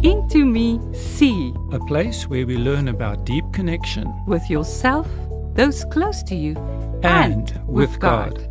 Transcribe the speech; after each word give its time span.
Into 0.02 0.46
Me 0.46 0.80
See 0.96 1.52
a 1.74 1.80
place 1.92 2.30
where 2.30 2.46
we 2.46 2.56
learn 2.56 2.88
about 2.88 3.26
deep 3.26 3.44
connection 3.52 4.08
with 4.28 4.50
yourself, 4.50 5.08
those 5.56 5.84
close 5.92 6.24
to 6.24 6.36
you, 6.36 6.56
and, 7.04 7.52
with 7.68 8.00
God. 8.00 8.48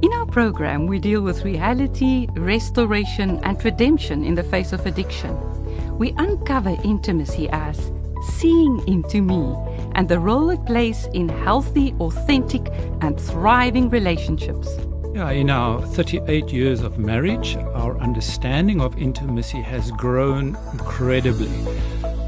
In 0.00 0.14
our 0.14 0.24
program, 0.24 0.86
we 0.86 0.98
deal 0.98 1.20
with 1.20 1.44
reality, 1.44 2.26
restoration, 2.32 3.38
and 3.44 3.62
redemption 3.62 4.24
in 4.24 4.34
the 4.34 4.42
face 4.42 4.72
of 4.72 4.86
addiction. 4.86 5.51
We 5.98 6.14
uncover 6.16 6.76
intimacy 6.84 7.48
as 7.50 7.92
seeing 8.38 8.86
into 8.88 9.20
me 9.20 9.54
and 9.94 10.08
the 10.08 10.18
role 10.18 10.50
it 10.50 10.64
plays 10.64 11.06
in 11.12 11.28
healthy, 11.28 11.94
authentic, 12.00 12.68
and 13.00 13.20
thriving 13.20 13.90
relationships. 13.90 14.68
Yeah, 15.14 15.30
in 15.30 15.50
our 15.50 15.82
38 15.82 16.50
years 16.50 16.80
of 16.80 16.98
marriage, 16.98 17.56
our 17.56 17.98
understanding 17.98 18.80
of 18.80 18.96
intimacy 18.96 19.60
has 19.60 19.90
grown 19.92 20.56
incredibly. 20.72 21.50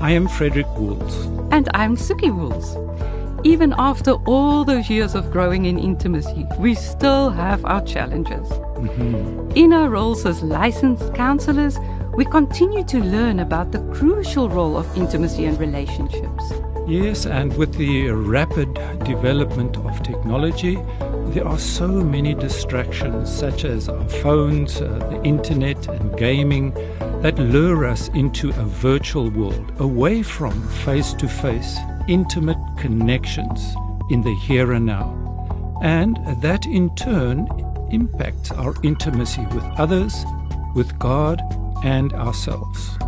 I 0.00 0.10
am 0.10 0.28
Frederik 0.28 0.68
Wools. 0.76 1.24
And 1.50 1.68
I'm 1.72 1.96
Soekie 1.96 2.34
Wools. 2.34 2.76
Even 3.46 3.74
after 3.78 4.12
all 4.26 4.64
those 4.64 4.90
years 4.90 5.14
of 5.14 5.30
growing 5.30 5.64
in 5.64 5.78
intimacy, 5.78 6.46
we 6.58 6.74
still 6.74 7.30
have 7.30 7.64
our 7.64 7.82
challenges. 7.84 8.48
Mm-hmm. 8.48 9.50
In 9.54 9.72
our 9.72 9.88
roles 9.88 10.26
as 10.26 10.42
licensed 10.42 11.14
counselors, 11.14 11.78
we 12.16 12.24
continue 12.24 12.84
to 12.84 12.98
learn 13.00 13.40
about 13.40 13.72
the 13.72 13.80
crucial 13.92 14.48
role 14.48 14.76
of 14.76 14.96
intimacy 14.96 15.46
and 15.46 15.58
relationships. 15.58 16.52
Yes, 16.86 17.26
and 17.26 17.56
with 17.56 17.74
the 17.74 18.10
rapid 18.10 18.74
development 19.04 19.76
of 19.78 20.02
technology, 20.02 20.76
there 21.32 21.48
are 21.48 21.58
so 21.58 21.88
many 21.88 22.34
distractions, 22.34 23.34
such 23.34 23.64
as 23.64 23.88
our 23.88 24.08
phones, 24.08 24.80
uh, 24.80 24.98
the 25.10 25.20
internet, 25.24 25.88
and 25.88 26.16
gaming, 26.16 26.72
that 27.22 27.36
lure 27.38 27.84
us 27.86 28.08
into 28.08 28.50
a 28.50 28.64
virtual 28.64 29.30
world, 29.30 29.72
away 29.80 30.22
from 30.22 30.52
face 30.84 31.14
to 31.14 31.26
face, 31.26 31.78
intimate 32.06 32.58
connections 32.78 33.74
in 34.10 34.22
the 34.22 34.34
here 34.36 34.72
and 34.72 34.86
now. 34.86 35.80
And 35.82 36.18
that 36.42 36.66
in 36.66 36.94
turn 36.94 37.48
impacts 37.90 38.52
our 38.52 38.74
intimacy 38.84 39.44
with 39.46 39.64
others, 39.78 40.14
with 40.74 40.96
God, 40.98 41.40
and 41.84 42.12
ourselves. 42.14 42.98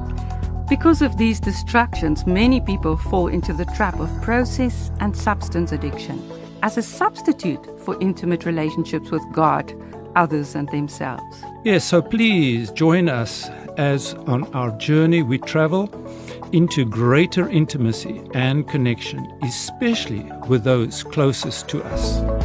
Because 0.69 1.01
of 1.01 1.17
these 1.17 1.41
distractions, 1.41 2.27
many 2.27 2.61
people 2.61 2.97
fall 2.97 3.29
into 3.29 3.53
the 3.53 3.65
trap 3.77 3.99
of 4.01 4.11
process 4.23 4.91
and 5.01 5.17
substance 5.17 5.73
addiction 5.73 6.23
as 6.63 6.77
a 6.77 6.83
substitute 6.83 7.81
for 7.81 8.01
intimate 8.01 8.45
relationships 8.45 9.11
with 9.11 9.23
God, 9.33 9.73
others, 10.17 10.55
and 10.55 10.69
themselves. 10.71 11.43
Yes, 11.65 11.85
so 11.85 12.03
please 12.03 12.71
join 12.73 13.09
us 13.09 13.49
as 13.77 14.15
on 14.27 14.53
our 14.55 14.71
journey 14.79 15.23
we 15.23 15.39
travel 15.39 15.89
into 16.53 16.85
greater 16.85 17.49
intimacy 17.49 18.23
and 18.35 18.67
connection, 18.69 19.39
especially 19.43 20.31
with 20.49 20.65
those 20.65 21.03
closest 21.05 21.69
to 21.69 21.83
us. 21.85 22.36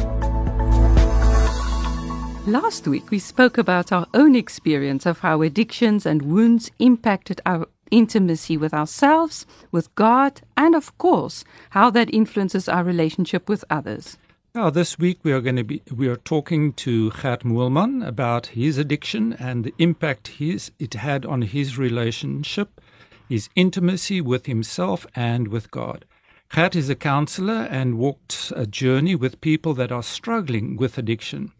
Last 2.46 2.88
week, 2.88 3.12
we 3.12 3.20
spoke 3.20 3.56
about 3.56 3.92
our 3.92 4.08
own 4.14 4.34
experience 4.34 5.06
of 5.06 5.20
how 5.20 5.42
addictions 5.42 6.04
and 6.04 6.22
wounds 6.22 6.72
impacted 6.80 7.40
our 7.46 7.68
intimacy 7.92 8.56
with 8.56 8.74
ourselves, 8.74 9.46
with 9.70 9.94
God, 9.94 10.40
and 10.56 10.74
of 10.74 10.98
course, 10.98 11.44
how 11.70 11.88
that 11.90 12.12
influences 12.12 12.68
our 12.68 12.82
relationship 12.82 13.48
with 13.48 13.64
others. 13.70 14.18
Now, 14.56 14.70
this 14.70 14.98
week 14.98 15.20
we 15.22 15.30
are 15.30 15.40
going 15.40 15.54
to 15.54 15.62
be 15.62 15.82
we 15.94 16.08
are 16.08 16.16
talking 16.16 16.72
to 16.72 17.12
Gert 17.12 17.44
Moolman 17.44 18.04
about 18.04 18.48
his 18.48 18.76
addiction 18.76 19.34
and 19.34 19.62
the 19.62 19.74
impact 19.78 20.26
his 20.26 20.72
it 20.80 20.94
had 20.94 21.24
on 21.24 21.42
his 21.42 21.78
relationship, 21.78 22.80
his 23.28 23.50
intimacy 23.54 24.20
with 24.20 24.46
himself 24.46 25.06
and 25.14 25.46
with 25.46 25.70
God. 25.70 26.04
Gert 26.52 26.74
is 26.74 26.90
a 26.90 26.96
counselor 26.96 27.68
and 27.70 27.98
walked 27.98 28.52
a 28.56 28.66
journey 28.66 29.14
with 29.14 29.40
people 29.40 29.74
that 29.74 29.92
are 29.92 30.02
struggling 30.02 30.76
with 30.76 30.98
addiction. 30.98 31.52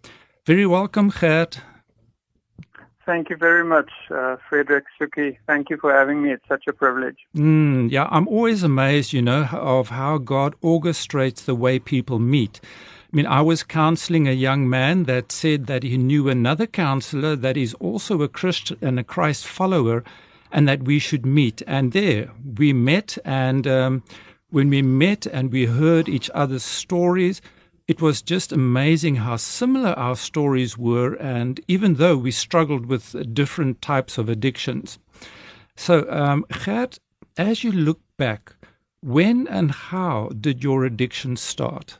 Very 0.45 0.67
welcome, 0.67 1.11
Gert. 1.11 1.61
Thank 3.07 3.31
you 3.31 3.37
very 3.37 3.65
much, 3.65 3.91
uh, 4.11 4.37
Frederik 4.49 4.85
Soekie. 5.01 5.37
Thank 5.47 5.71
you 5.71 5.77
for 5.77 5.93
having 5.93 6.21
me. 6.21 6.33
It's 6.33 6.47
such 6.49 6.65
a 6.67 6.73
privilege. 6.73 7.19
Mm, 7.37 7.93
yeah, 7.93 8.09
I'm 8.11 8.27
always 8.27 8.65
amazed, 8.65 9.13
you 9.13 9.23
know, 9.23 9.45
of 9.53 9.91
how 9.91 10.19
God 10.19 10.57
orchestrates 10.61 11.45
the 11.45 11.55
way 11.55 11.79
people 11.79 12.19
meet. 12.19 12.61
I 12.65 13.17
mean, 13.17 13.27
I 13.27 13.41
was 13.41 13.63
counseling 13.63 14.27
a 14.27 14.33
young 14.33 14.69
man 14.69 15.05
that 15.05 15.31
said 15.31 15.67
that 15.67 15.85
he 15.85 15.97
knew 15.97 16.29
another 16.29 16.67
counselor 16.67 17.37
that 17.37 17.57
is 17.57 17.75
also 17.75 18.23
a 18.23 18.29
Christian 18.29 18.79
and 18.83 18.99
a 18.99 19.05
Christ 19.05 19.47
follower, 19.47 20.03
and 20.51 20.67
that 20.67 20.83
we 20.83 20.99
should 20.99 21.25
meet. 21.25 21.63
And 21.69 21.93
there 21.93 22.31
we 22.57 22.73
met, 22.73 23.17
and 23.25 23.67
um, 23.69 24.03
when 24.51 24.71
we 24.71 24.83
met 24.83 25.25
and 25.27 25.53
we 25.53 25.67
heard 25.67 26.09
each 26.09 26.31
other's 26.35 26.65
stories, 26.65 27.41
it 27.93 28.01
was 28.01 28.23
just 28.23 28.53
amazing 28.53 29.17
how 29.17 29.37
similar 29.37 29.91
our 29.91 30.17
stories 30.17 30.79
were, 30.79 31.13
and 31.17 31.61
even 31.69 31.97
though 31.97 32.17
we 32.17 32.31
struggled 32.31 32.87
with 32.87 33.35
different 33.35 33.83
types 33.83 34.17
of 34.17 34.31
addictions. 34.31 34.99
So, 35.77 36.07
um, 36.09 36.47
Gert, 36.65 36.99
as 37.37 37.63
you 37.63 37.71
look 37.71 38.01
back, 38.17 38.55
when 39.03 39.47
and 39.47 39.71
how 39.71 40.31
did 40.41 40.65
your 40.65 40.87
addiction 40.87 41.37
start? 41.37 41.99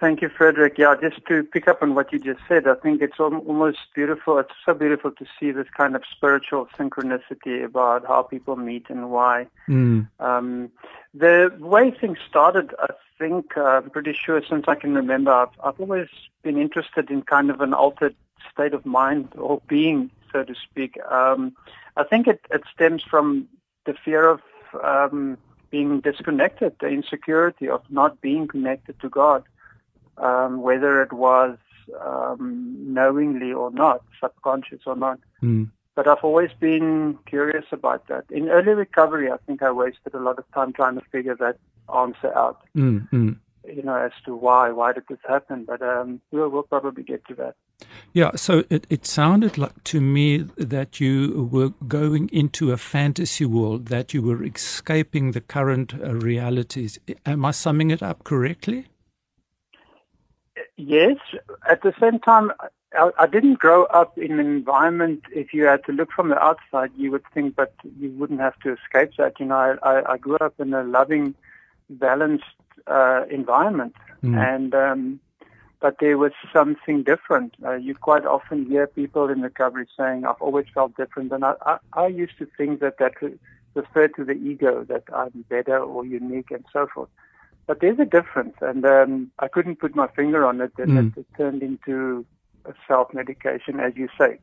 Thank 0.00 0.20
you, 0.20 0.30
Frederik. 0.30 0.78
Yeah, 0.78 0.96
just 1.00 1.24
to 1.28 1.44
pick 1.44 1.68
up 1.68 1.80
on 1.80 1.94
what 1.94 2.12
you 2.12 2.18
just 2.18 2.40
said, 2.48 2.66
I 2.66 2.74
think 2.74 3.00
it's 3.00 3.20
almost 3.20 3.78
beautiful. 3.94 4.40
It's 4.40 4.50
so 4.64 4.74
beautiful 4.74 5.12
to 5.12 5.24
see 5.38 5.52
this 5.52 5.68
kind 5.76 5.94
of 5.94 6.02
spiritual 6.10 6.66
synchronicity 6.76 7.64
about 7.64 8.04
how 8.04 8.22
people 8.22 8.56
meet 8.56 8.90
and 8.90 9.12
why. 9.12 9.46
Mm. 9.68 10.08
Um, 10.18 10.72
the 11.14 11.54
way 11.60 11.92
things 11.92 12.18
started, 12.28 12.74
I 12.80 12.88
think, 13.18 13.56
uh, 13.56 13.64
I'm 13.64 13.90
pretty 13.90 14.12
sure 14.12 14.40
since 14.48 14.64
I 14.68 14.74
can 14.74 14.94
remember, 14.94 15.32
I've, 15.32 15.48
I've 15.62 15.80
always 15.80 16.08
been 16.42 16.58
interested 16.58 17.10
in 17.10 17.22
kind 17.22 17.50
of 17.50 17.60
an 17.60 17.74
altered 17.74 18.14
state 18.52 18.74
of 18.74 18.84
mind 18.86 19.28
or 19.36 19.60
being, 19.68 20.10
so 20.32 20.44
to 20.44 20.54
speak. 20.54 20.98
Um, 21.10 21.56
I 21.96 22.04
think 22.04 22.26
it, 22.26 22.40
it 22.50 22.62
stems 22.72 23.02
from 23.02 23.48
the 23.84 23.94
fear 23.94 24.28
of 24.28 24.40
um, 24.82 25.38
being 25.70 26.00
disconnected, 26.00 26.76
the 26.80 26.88
insecurity 26.88 27.68
of 27.68 27.82
not 27.90 28.20
being 28.20 28.46
connected 28.46 29.00
to 29.00 29.08
God 29.08 29.44
um, 30.18 30.62
whether 30.62 31.02
it 31.02 31.12
was 31.12 31.58
um, 32.04 32.76
knowingly 32.80 33.52
or 33.52 33.70
not, 33.70 34.02
subconscious 34.20 34.80
or 34.86 34.96
not. 34.96 35.18
Mm. 35.42 35.70
But 35.94 36.08
I've 36.08 36.22
always 36.22 36.50
been 36.58 37.18
curious 37.26 37.64
about 37.72 38.08
that. 38.08 38.24
In 38.30 38.48
early 38.48 38.74
recovery, 38.74 39.30
I 39.30 39.38
think 39.46 39.62
I 39.62 39.70
wasted 39.70 40.14
a 40.14 40.18
lot 40.18 40.38
of 40.38 40.44
time 40.52 40.72
trying 40.72 40.96
to 40.96 41.04
figure 41.10 41.36
that 41.36 41.58
answer 41.94 42.36
out. 42.36 42.62
Mm, 42.76 43.08
mm. 43.10 43.36
You 43.64 43.82
know, 43.82 43.96
as 43.96 44.12
to 44.24 44.34
why, 44.34 44.70
why 44.70 44.92
did 44.92 45.04
this 45.08 45.18
happen? 45.26 45.64
But 45.64 45.82
um, 45.82 46.20
we'll, 46.30 46.48
we'll 46.48 46.62
probably 46.62 47.02
get 47.02 47.26
to 47.26 47.34
that. 47.34 47.56
Yeah, 48.12 48.30
so 48.36 48.64
it, 48.70 48.86
it 48.88 49.04
sounded 49.04 49.58
like 49.58 49.84
to 49.84 50.00
me 50.00 50.38
that 50.56 51.00
you 51.00 51.48
were 51.52 51.70
going 51.86 52.30
into 52.32 52.72
a 52.72 52.76
fantasy 52.76 53.44
world, 53.44 53.86
that 53.86 54.14
you 54.14 54.22
were 54.22 54.42
escaping 54.44 55.32
the 55.32 55.40
current 55.40 55.92
uh, 55.94 56.14
realities. 56.14 56.98
Am 57.26 57.44
I 57.44 57.50
summing 57.50 57.90
it 57.90 58.02
up 58.02 58.24
correctly? 58.24 58.86
Yes. 60.76 61.16
At 61.68 61.82
the 61.82 61.92
same 62.00 62.18
time, 62.20 62.52
I, 62.92 63.10
I, 63.18 63.26
didn't 63.26 63.58
grow 63.58 63.84
up 63.84 64.16
in 64.16 64.38
an 64.38 64.46
environment. 64.46 65.22
If 65.32 65.52
you 65.52 65.64
had 65.64 65.84
to 65.84 65.92
look 65.92 66.10
from 66.12 66.28
the 66.28 66.42
outside, 66.42 66.90
you 66.96 67.10
would 67.10 67.24
think, 67.34 67.56
but 67.56 67.74
you 67.98 68.10
wouldn't 68.12 68.40
have 68.40 68.58
to 68.60 68.72
escape 68.74 69.12
that. 69.18 69.38
You 69.40 69.46
know, 69.46 69.76
I, 69.82 70.12
I 70.12 70.16
grew 70.18 70.36
up 70.36 70.54
in 70.58 70.72
a 70.74 70.84
loving, 70.84 71.34
balanced 71.90 72.44
uh, 72.86 73.24
environment, 73.30 73.94
Mm. 74.22 74.34
and 74.48 74.74
um, 74.74 75.20
but 75.80 75.96
there 76.00 76.16
was 76.16 76.32
something 76.52 77.02
different. 77.02 77.54
Uh, 77.64 77.74
you 77.74 77.94
quite 77.94 78.24
often 78.24 78.64
hear 78.64 78.86
people 78.86 79.28
in 79.28 79.42
recovery 79.42 79.86
saying, 79.96 80.24
"I've 80.24 80.40
always 80.40 80.66
felt 80.72 80.96
different," 80.96 81.32
and 81.32 81.44
I, 81.44 81.54
I, 81.64 81.78
I 81.92 82.06
used 82.06 82.38
to 82.38 82.46
think 82.56 82.80
that 82.80 82.96
that 82.98 83.12
referred 83.74 84.14
to 84.16 84.24
the 84.24 84.32
ego, 84.32 84.84
that 84.84 85.04
I'm 85.14 85.44
better 85.50 85.78
or 85.78 86.04
unique, 86.06 86.50
and 86.50 86.64
so 86.72 86.86
forth. 86.92 87.10
But 87.66 87.80
there's 87.80 87.98
a 87.98 88.04
difference, 88.06 88.54
and 88.60 88.84
um, 88.86 89.30
I 89.38 89.48
couldn't 89.48 89.80
put 89.80 89.94
my 89.94 90.06
finger 90.08 90.46
on 90.46 90.60
it, 90.60 90.72
and 90.78 90.90
Mm. 90.90 91.12
it, 91.16 91.20
it 91.20 91.26
turned 91.36 91.62
into 91.62 92.24
self-medication, 92.88 93.78
as 93.80 93.92
you 93.96 94.08
say, 94.18 94.38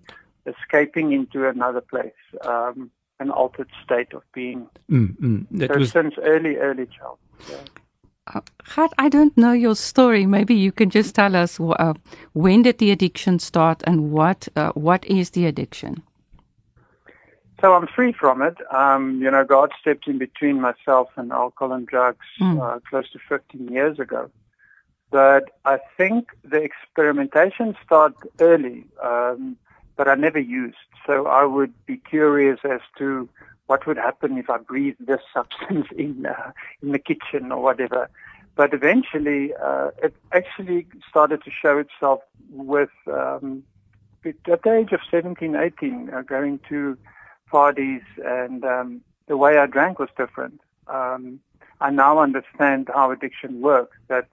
escaping 0.46 1.12
into 1.14 1.48
another 1.48 1.82
place, 1.82 2.22
um, 2.46 2.92
an 3.20 3.30
altered 3.32 3.70
state 3.84 4.14
of 4.14 4.24
being. 4.34 4.68
Mm, 4.90 5.18
mm. 5.20 5.46
That 5.52 5.74
so 5.74 5.80
was 5.80 5.92
since 5.92 6.16
early, 6.24 6.58
early 6.58 6.88
child. 6.88 7.18
Yeah. 7.50 7.58
Uh, 8.34 8.42
Gert, 8.74 8.92
I 8.98 9.10
don't 9.10 9.38
know 9.38 9.52
your 9.52 9.76
story. 9.76 10.26
Maybe 10.26 10.56
you 10.56 10.72
can 10.72 10.90
just 10.90 11.14
tell 11.14 11.36
us 11.36 11.60
uh, 11.60 11.94
when 12.32 12.62
did 12.62 12.78
the 12.78 12.92
addiction 12.92 13.40
start 13.40 13.84
and 13.86 14.12
what 14.12 14.48
uh, 14.56 14.72
what 14.72 15.06
is 15.06 15.32
the 15.32 15.46
addiction? 15.46 16.04
so 17.64 17.74
I'm 17.76 17.88
free 17.88 18.12
from 18.12 18.42
it. 18.42 18.58
Um, 18.74 19.22
you 19.22 19.32
know, 19.32 19.46
God 19.46 19.72
stepped 19.80 20.06
in 20.10 20.18
between 20.18 20.60
myself 20.60 21.08
and 21.16 21.32
alcohol 21.32 21.72
and 21.74 21.88
drugs 21.88 22.26
Mm. 22.42 22.60
uh, 22.62 22.80
close 22.90 23.10
to 23.12 23.20
15 23.30 23.70
years 23.70 24.00
ago. 24.00 24.30
But 25.12 25.44
I 25.64 25.78
think 25.96 26.32
the 26.44 26.62
experimentation 26.62 27.74
started 27.86 28.18
early, 28.42 28.84
um, 29.02 29.56
but 29.96 30.08
I 30.08 30.16
never 30.16 30.40
used. 30.40 30.78
So 31.06 31.28
I 31.28 31.44
would 31.46 31.74
be 31.86 31.98
curious 31.98 32.60
as 32.64 32.82
to 32.98 33.30
what 33.68 33.86
would 33.88 33.98
happen 33.98 34.38
if 34.38 34.50
I 34.50 34.58
breathed 34.58 35.06
this 35.06 35.22
substance 35.34 35.88
in 35.96 36.26
uh, 36.26 36.52
in 36.82 36.92
the 36.92 37.00
kitchen 37.00 37.52
or 37.52 37.62
whatever. 37.62 38.10
But 38.56 38.74
eventually, 38.74 39.52
uh, 39.56 39.90
it 40.04 40.14
actually 40.32 40.86
started 41.10 41.44
to 41.44 41.50
show 41.50 41.80
itself 41.80 42.22
with 42.52 42.92
um, 43.08 43.64
at 44.26 44.64
the 44.64 44.74
age 44.74 44.92
of 44.92 45.02
17, 45.10 45.56
18, 45.56 46.10
uh, 46.10 46.22
going 46.22 46.60
to 46.70 46.98
parties, 47.50 48.04
and 48.24 48.64
um, 48.64 49.02
the 49.28 49.38
way 49.38 49.58
I 49.58 49.66
drank 49.66 50.00
was 50.00 50.10
different. 50.18 50.62
Um, 50.88 51.40
I 51.82 51.90
now 51.90 52.20
understand 52.20 52.90
how 52.94 53.12
addiction 53.12 53.62
works. 53.62 53.98
That 54.08 54.28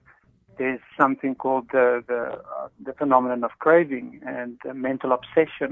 there's 0.61 0.85
something 1.03 1.35
called 1.45 1.67
the 1.77 1.87
the, 2.11 2.23
uh, 2.57 2.69
the 2.87 2.93
phenomenon 3.01 3.43
of 3.49 3.53
craving 3.65 4.09
and 4.37 4.55
uh, 4.69 4.75
mental 4.89 5.11
obsession, 5.19 5.71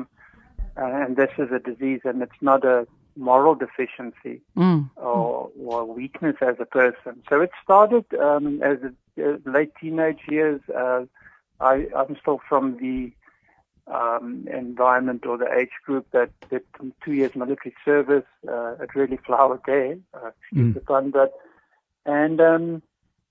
uh, 0.80 1.02
and 1.02 1.10
this 1.22 1.32
is 1.42 1.48
a 1.58 1.60
disease, 1.70 2.00
and 2.08 2.16
it's 2.26 2.42
not 2.50 2.64
a 2.64 2.78
moral 3.28 3.54
deficiency 3.64 4.36
Mm. 4.56 4.80
or, 4.96 5.50
or 5.70 5.78
weakness 6.00 6.36
as 6.50 6.56
a 6.66 6.68
person. 6.80 7.14
So 7.28 7.34
it 7.46 7.50
started 7.64 8.06
um, 8.28 8.46
as 8.70 8.78
a, 8.88 8.92
uh, 9.24 9.36
late 9.56 9.72
teenage 9.80 10.22
years. 10.36 10.60
Uh, 10.82 11.02
I, 11.60 11.74
I'm 11.98 12.16
still 12.22 12.40
from 12.48 12.64
the 12.84 12.96
um, 13.98 14.46
environment 14.64 15.26
or 15.26 15.36
the 15.44 15.50
age 15.60 15.76
group 15.86 16.06
that 16.12 16.30
did 16.50 16.62
two 17.04 17.14
years 17.20 17.32
military 17.42 17.74
service. 17.84 18.28
Uh, 18.54 18.72
it 18.84 18.90
really 19.00 19.18
flowered 19.26 19.64
there, 19.66 19.96
uh, 20.14 20.30
excuse 20.40 20.68
Mm. 20.70 20.74
the 20.74 20.80
pun, 20.90 21.10
but 21.10 21.30
and 22.06 22.40
um, 22.40 22.82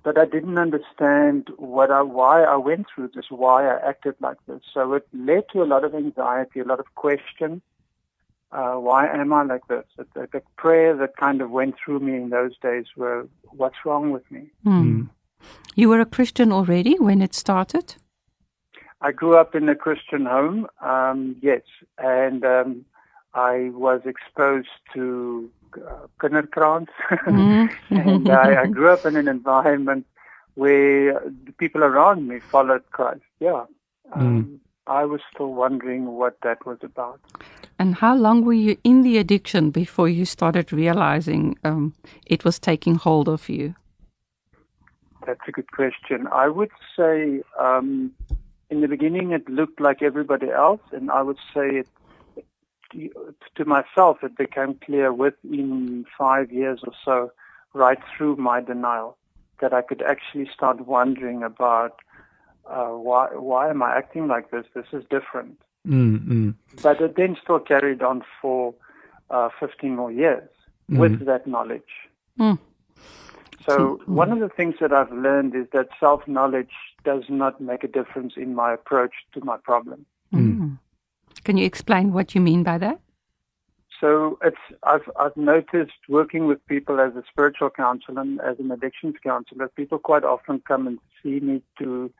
but 0.07 0.17
I 0.17 0.23
didn't 0.23 0.57
understand 0.57 1.49
what 1.57 1.91
I, 1.91 2.01
why 2.01 2.41
I 2.41 2.55
went 2.55 2.87
through 2.87 3.09
this, 3.13 3.25
why 3.29 3.67
I 3.67 3.89
acted 3.89 4.15
like 4.21 4.37
this. 4.47 4.61
So 4.73 4.93
it 4.93 5.05
led 5.11 5.43
to 5.51 5.61
a 5.61 5.65
lot 5.65 5.83
of 5.83 5.93
anxiety, 5.93 6.61
a 6.61 6.63
lot 6.63 6.79
of 6.79 6.85
questions. 6.95 7.61
Uh, 8.53 8.75
why 8.75 9.05
am 9.05 9.33
I 9.33 9.43
like 9.43 9.67
this? 9.67 9.83
The, 9.97 10.05
the, 10.13 10.29
the 10.31 10.41
prayer 10.55 10.95
that 10.95 11.17
kind 11.17 11.41
of 11.41 11.51
went 11.51 11.75
through 11.77 11.99
me 11.99 12.15
in 12.15 12.29
those 12.29 12.57
days 12.59 12.85
were, 12.95 13.27
what's 13.49 13.83
wrong 13.83 14.11
with 14.11 14.23
me? 14.31 14.43
Mm. 14.65 15.09
You 15.75 15.89
were 15.89 15.99
a 15.99 16.05
Christian 16.05 16.53
already 16.53 16.95
when 16.97 17.21
it 17.21 17.33
started? 17.33 17.95
I 19.01 19.11
grew 19.11 19.35
up 19.35 19.55
in 19.55 19.67
a 19.67 19.75
Christian 19.75 20.25
home, 20.25 20.67
um, 20.79 21.35
yes, 21.41 21.63
and 21.97 22.45
um, 22.45 22.85
I 23.33 23.71
was 23.73 23.99
exposed 24.05 24.69
to 24.93 25.51
uh, 25.75 26.07
kinderkrans, 26.19 26.87
Mm. 27.25 27.69
and 27.89 28.29
I, 28.29 28.63
I 28.63 28.67
grew 28.67 28.89
up 28.89 29.05
in 29.05 29.15
an 29.15 29.27
environment 29.27 30.05
where 30.55 31.21
the 31.45 31.51
people 31.57 31.83
around 31.83 32.27
me 32.27 32.39
followed 32.39 32.83
Christ. 32.91 33.21
Yeah, 33.39 33.65
um, 34.13 34.59
I 34.87 35.05
was 35.05 35.21
still 35.33 35.53
wondering 35.53 36.05
what 36.05 36.37
that 36.41 36.65
was 36.65 36.79
about. 36.81 37.19
And 37.79 37.95
how 37.95 38.15
long 38.15 38.43
were 38.43 38.53
you 38.53 38.77
in 38.83 39.03
the 39.03 39.17
addiction 39.17 39.69
before 39.69 40.09
you 40.09 40.25
started 40.25 40.73
realizing 40.73 41.57
um, 41.63 41.93
it 42.25 42.43
was 42.43 42.57
taking 42.57 42.95
hold 42.95 43.29
of 43.29 43.49
you? 43.49 43.75
That's 45.25 45.41
a 45.47 45.51
good 45.51 45.71
question. 45.71 46.27
I 46.31 46.47
would 46.47 46.71
say 46.97 47.43
um, 47.59 48.11
in 48.69 48.81
the 48.81 48.87
beginning 48.87 49.31
it 49.31 49.47
looked 49.49 49.79
like 49.79 50.01
everybody 50.01 50.49
else, 50.49 50.81
and 50.91 51.11
I 51.11 51.21
would 51.21 51.37
say 51.53 51.67
it 51.81 51.87
to 52.91 53.65
myself 53.65 54.17
it 54.23 54.37
became 54.37 54.75
clear 54.75 55.13
within 55.13 56.05
five 56.17 56.51
years 56.51 56.81
or 56.85 56.93
so, 57.03 57.31
right 57.73 57.99
through 58.15 58.37
my 58.37 58.61
denial, 58.61 59.17
that 59.61 59.73
I 59.73 59.81
could 59.81 60.01
actually 60.01 60.49
start 60.53 60.85
wondering 60.85 61.43
about 61.43 61.99
uh, 62.65 62.89
why 62.89 63.27
why 63.33 63.69
am 63.69 63.81
I 63.81 63.95
acting 63.95 64.27
like 64.27 64.51
this? 64.51 64.65
This 64.73 64.87
is 64.91 65.03
different. 65.09 65.61
Mm, 65.87 66.27
mm, 66.27 66.55
But 66.81 66.99
it 67.01 67.15
then 67.15 67.37
still 67.41 67.59
carried 67.59 68.01
on 68.01 68.23
for 68.41 68.73
uh, 69.29 69.49
15 69.59 69.95
more 69.95 70.11
years 70.11 70.49
with 70.89 71.25
that 71.25 71.47
knowledge. 71.47 72.09
Mm. 72.39 72.59
So 73.65 73.99
one 74.05 74.31
of 74.31 74.39
the 74.39 74.49
things 74.49 74.75
that 74.79 74.93
I've 74.93 75.11
learned 75.11 75.53
is 75.55 75.67
that 75.73 75.89
self-knowledge 75.99 76.71
does 77.03 77.23
not 77.27 77.59
make 77.59 77.83
a 77.83 77.87
difference 77.87 78.33
in 78.37 78.55
my 78.55 78.73
approach 78.73 79.13
to 79.33 79.43
my 79.43 79.57
problem. 79.57 80.05
Can 81.47 81.55
you 81.55 81.65
explain 81.65 82.11
what 82.11 82.35
you 82.35 82.41
mean 82.41 82.63
by 82.63 82.77
that? 82.77 82.99
So 84.01 84.37
it's 84.43 84.57
I've 84.83 85.09
I've 85.17 85.37
noticed 85.37 86.01
working 86.09 86.45
with 86.45 86.59
people 86.67 86.99
as 86.99 87.15
a 87.15 87.23
spiritual 87.31 87.69
counselor 87.69 88.19
and 88.19 88.41
as 88.41 88.59
an 88.59 88.69
addictions 88.69 89.15
counselor, 89.23 89.69
people 89.69 89.97
quite 89.97 90.25
often 90.25 90.61
come 90.67 90.87
and 90.87 90.99
see 91.23 91.39
me 91.39 91.61
to 91.79 92.11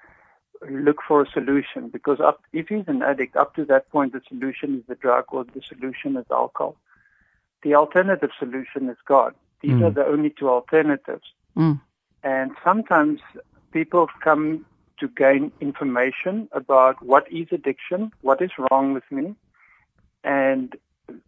look 0.70 1.00
for 1.06 1.24
a 1.24 1.30
solution 1.30 1.90
because 1.90 2.22
up, 2.22 2.40
if 2.54 2.70
he's 2.70 2.88
an 2.88 3.02
addict, 3.02 3.36
up 3.36 3.54
to 3.56 3.66
that 3.66 3.90
point 3.90 4.14
the 4.14 4.22
solution 4.30 4.78
is 4.78 4.84
the 4.88 4.96
drug 4.96 5.26
or 5.34 5.44
the 5.44 5.62
solution 5.62 6.16
is 6.16 6.26
alcohol. 6.32 6.78
The 7.64 7.76
alternative 7.76 8.32
solution 8.40 8.88
is 8.88 8.98
God. 9.06 9.36
These 9.62 9.80
Mm. 9.82 9.88
are 9.88 9.92
the 10.00 10.06
only 10.06 10.30
two 10.30 10.48
alternatives. 10.48 11.28
Mm. 11.58 11.82
And 12.24 12.52
sometimes 12.64 13.20
people 13.74 14.08
come 14.24 14.66
to 15.00 15.08
gain 15.08 15.52
information 15.62 16.48
about 16.52 17.02
what 17.04 17.32
is 17.32 17.48
addiction, 17.52 18.12
what 18.22 18.42
is 18.42 18.52
wrong 18.58 18.94
with 18.94 19.04
me, 19.12 19.36
and 20.24 20.76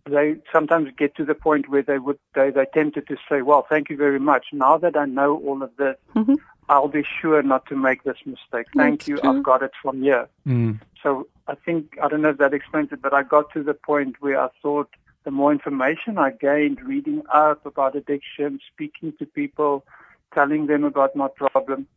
they 0.05 0.35
sometimes 0.51 0.89
get 0.97 1.15
to 1.15 1.25
the 1.25 1.35
point 1.35 1.69
where 1.69 1.81
they 1.81 1.99
would 1.99 2.19
they 2.35 2.49
they 2.49 2.65
tempted 2.73 3.07
to 3.07 3.17
say, 3.29 3.41
"Well, 3.41 3.65
thank 3.69 3.89
you 3.89 3.97
very 3.97 4.19
much. 4.19 4.47
Now 4.51 4.77
that 4.77 4.97
I 4.97 5.05
know 5.05 5.37
all 5.37 5.63
of 5.63 5.75
this, 5.77 5.95
Mhm. 6.15 6.37
I'll 6.67 6.87
be 6.89 7.03
sure 7.03 7.41
not 7.41 7.65
to 7.67 7.75
make 7.75 8.03
this 8.03 8.17
mistake. 8.25 8.67
Thank 8.75 8.99
That's 8.99 9.07
you. 9.07 9.17
true. 9.17 9.29
I've 9.29 9.43
got 9.43 9.63
it 9.63 9.71
from 9.81 10.01
here." 10.01 10.27
mm, 10.45 10.79
So 11.01 11.27
I 11.47 11.55
think 11.55 11.97
I 12.03 12.09
don't 12.09 12.21
know 12.21 12.29
if 12.29 12.37
that 12.37 12.53
explains 12.53 12.91
it, 12.91 13.01
but 13.01 13.13
I 13.13 13.23
got 13.23 13.51
to 13.53 13.63
the 13.63 13.73
point 13.73 14.21
where 14.21 14.39
I 14.39 14.49
thought 14.61 14.89
the 15.23 15.31
more 15.31 15.51
information 15.51 16.17
I 16.17 16.31
gained, 16.31 16.81
reading 16.81 17.23
up 17.33 17.65
about 17.65 17.95
addiction, 17.95 18.59
speaking 18.71 19.13
to 19.19 19.25
people, 19.25 19.85
telling 20.33 20.67
them 20.67 20.83
about 20.83 21.15
my 21.15 21.27
problem, 21.27 21.87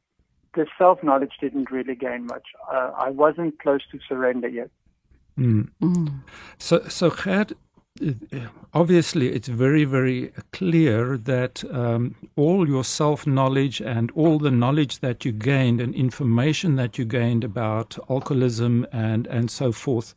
the 0.54 0.66
self 0.78 1.02
knowledge 1.02 1.32
didn't 1.40 1.70
really 1.70 1.94
gain 1.94 2.26
much. 2.26 2.46
Uh, 2.70 2.92
I 2.96 3.10
wasn't 3.10 3.58
close 3.58 3.82
to 3.90 3.98
surrender 4.08 4.48
yet. 4.48 4.70
mm. 5.38 5.68
Mm. 5.82 6.20
So, 6.58 6.82
so 6.88 7.10
Gert, 7.10 7.52
uh, 8.00 8.38
obviously, 8.72 9.32
it's 9.32 9.48
very, 9.48 9.84
very 9.84 10.32
clear 10.52 11.16
that 11.18 11.62
um, 11.72 12.14
all 12.36 12.68
your 12.68 12.84
self 12.84 13.26
knowledge 13.26 13.80
and 13.80 14.10
all 14.12 14.38
the 14.38 14.50
knowledge 14.50 15.00
that 15.00 15.24
you 15.24 15.32
gained 15.32 15.80
and 15.80 15.94
information 15.94 16.76
that 16.76 16.98
you 16.98 17.04
gained 17.04 17.44
about 17.44 17.98
alcoholism 18.08 18.86
and, 18.92 19.26
and 19.26 19.50
so 19.50 19.72
forth, 19.72 20.14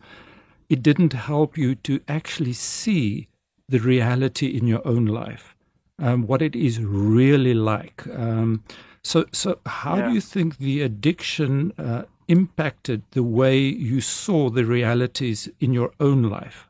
it 0.70 0.82
didn't 0.82 1.14
help 1.14 1.58
you 1.58 1.76
to 1.76 2.00
actually 2.08 2.54
see 2.54 3.28
the 3.68 3.80
reality 3.80 4.48
in 4.48 4.68
your 4.68 4.86
own 4.88 5.06
life, 5.06 5.56
um, 6.00 6.28
what 6.28 6.42
it 6.42 6.56
is 6.56 6.80
really 6.80 7.54
like. 7.54 8.06
Um, 8.08 8.64
so, 9.06 9.26
so 9.32 9.60
how 9.66 9.98
Yeah. 9.98 10.08
do 10.08 10.14
you 10.14 10.22
think 10.22 10.58
the 10.58 10.82
addiction 10.82 11.72
uh, 11.78 12.04
impacted 12.28 13.04
the 13.12 13.22
way 13.22 13.60
you 13.60 14.02
saw 14.02 14.50
the 14.50 14.66
realities 14.66 15.48
in 15.60 15.74
your 15.74 15.92
own 16.00 16.24
life? 16.24 16.68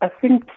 I 0.00 0.08
think 0.20 0.48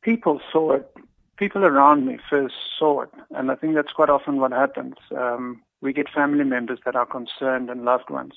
people 0.00 0.40
saw 0.50 0.72
it. 0.72 0.90
People 1.36 1.64
around 1.64 2.06
me 2.06 2.18
first 2.30 2.54
saw 2.78 3.02
it, 3.02 3.10
and 3.30 3.50
I 3.50 3.54
think 3.56 3.74
that's 3.74 3.92
quite 3.92 4.08
often 4.10 4.36
what 4.36 4.52
happens. 4.52 4.94
Um, 5.14 5.62
we 5.80 5.92
get 5.92 6.08
family 6.08 6.44
members 6.44 6.78
that 6.84 6.96
are 6.96 7.06
concerned 7.06 7.68
and 7.68 7.84
loved 7.84 8.08
ones, 8.10 8.34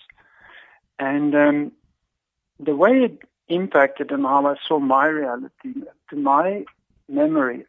and 0.99 1.35
um, 1.35 1.71
the 2.59 2.75
way 2.75 3.03
it 3.03 3.21
impacted 3.47 4.11
and 4.11 4.23
how 4.25 4.45
I 4.47 4.55
saw 4.67 4.79
my 4.79 5.05
reality, 5.05 5.73
to 6.09 6.15
my 6.15 6.65
memory, 7.07 7.65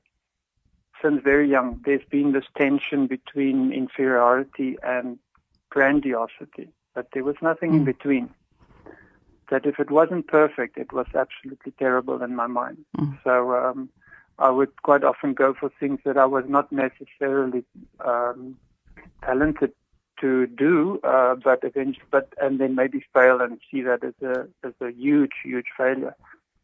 since 1.02 1.22
very 1.22 1.48
young, 1.48 1.80
there's 1.84 2.04
been 2.10 2.32
this 2.32 2.44
tension 2.56 3.06
between 3.06 3.72
inferiority 3.72 4.76
and 4.82 5.18
grandiosity, 5.70 6.68
but 6.94 7.08
there 7.12 7.24
was 7.24 7.36
nothing 7.42 7.74
in 7.74 7.84
between 7.84 8.30
that 9.50 9.66
if 9.66 9.78
it 9.78 9.90
wasn't 9.90 10.26
perfect, 10.26 10.76
it 10.76 10.92
was 10.92 11.06
absolutely 11.14 11.72
terrible 11.78 12.22
in 12.22 12.34
my 12.34 12.46
mind. 12.46 12.84
Mm. 12.98 13.18
So 13.22 13.54
um, 13.54 13.88
I 14.38 14.50
would 14.50 14.82
quite 14.82 15.04
often 15.04 15.34
go 15.34 15.54
for 15.54 15.70
things 15.80 16.00
that 16.04 16.16
I 16.16 16.26
was 16.26 16.44
not 16.48 16.70
necessarily 16.72 17.64
um, 18.04 18.56
talented 19.22 19.72
to 20.20 20.46
do, 20.46 20.98
uh, 21.04 21.34
but 21.34 21.60
eventually, 21.62 22.06
but 22.10 22.32
and 22.40 22.58
then 22.58 22.74
maybe 22.74 23.04
fail 23.14 23.40
and 23.40 23.60
see 23.70 23.82
that 23.82 24.02
as 24.02 24.14
a 24.22 24.48
as 24.66 24.72
a 24.80 24.90
huge, 24.90 25.32
huge 25.44 25.66
failure. 25.76 26.14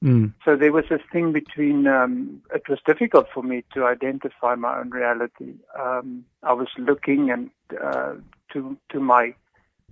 Mm, 0.03 0.33
So 0.45 0.57
there 0.57 0.73
was 0.73 0.85
this 0.91 1.01
thing 1.13 1.33
between. 1.33 1.87
Um, 1.87 2.43
it 2.53 2.63
was 2.69 2.81
difficult 2.85 3.27
for 3.33 3.43
me 3.43 3.65
to 3.75 3.85
identify 3.85 4.55
my 4.57 4.79
own 4.81 4.91
reality. 4.91 5.55
Um, 5.79 6.25
I 6.43 6.53
was 6.53 6.69
looking 6.77 7.31
and 7.31 7.51
uh, 7.83 8.15
to 8.53 8.77
to 8.91 9.01
my 9.01 9.35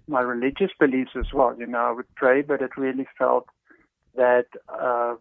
my 0.09 0.21
religious 0.21 0.73
beliefs 0.79 1.13
as 1.17 1.27
well. 1.33 1.55
You 1.57 1.67
know, 1.67 1.79
I 1.79 1.93
would 1.93 2.13
pray, 2.17 2.43
but 2.43 2.61
it 2.61 2.77
really 2.77 3.07
felt 3.17 3.47
that 4.17 4.47
uh, 4.69 5.15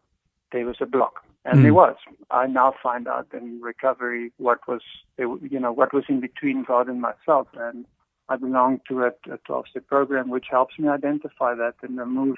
there 0.51 0.65
was 0.65 0.77
a 0.81 0.85
block. 0.87 1.21
And 1.45 1.59
Mm. 1.59 1.63
there 1.63 1.73
was. 1.73 1.95
I 2.31 2.47
now 2.47 2.73
find 2.83 3.07
out 3.07 3.27
in 3.33 3.61
recovery 3.61 4.31
what 4.37 4.59
was, 4.67 4.81
you 5.17 5.59
know, 5.59 5.71
what 5.71 5.93
was 5.93 6.03
in 6.09 6.19
between 6.19 6.63
God 6.63 6.89
and 6.89 6.99
myself. 6.99 7.47
And 7.53 7.85
I 8.27 8.35
belong 8.35 8.81
to 8.89 9.03
a, 9.03 9.11
a 9.31 9.37
12-step 9.47 9.87
program 9.87 10.29
which 10.29 10.47
helps 10.49 10.77
me 10.77 10.89
identify 10.89 11.53
that 11.55 11.75
and 11.81 11.97
remove 11.97 12.35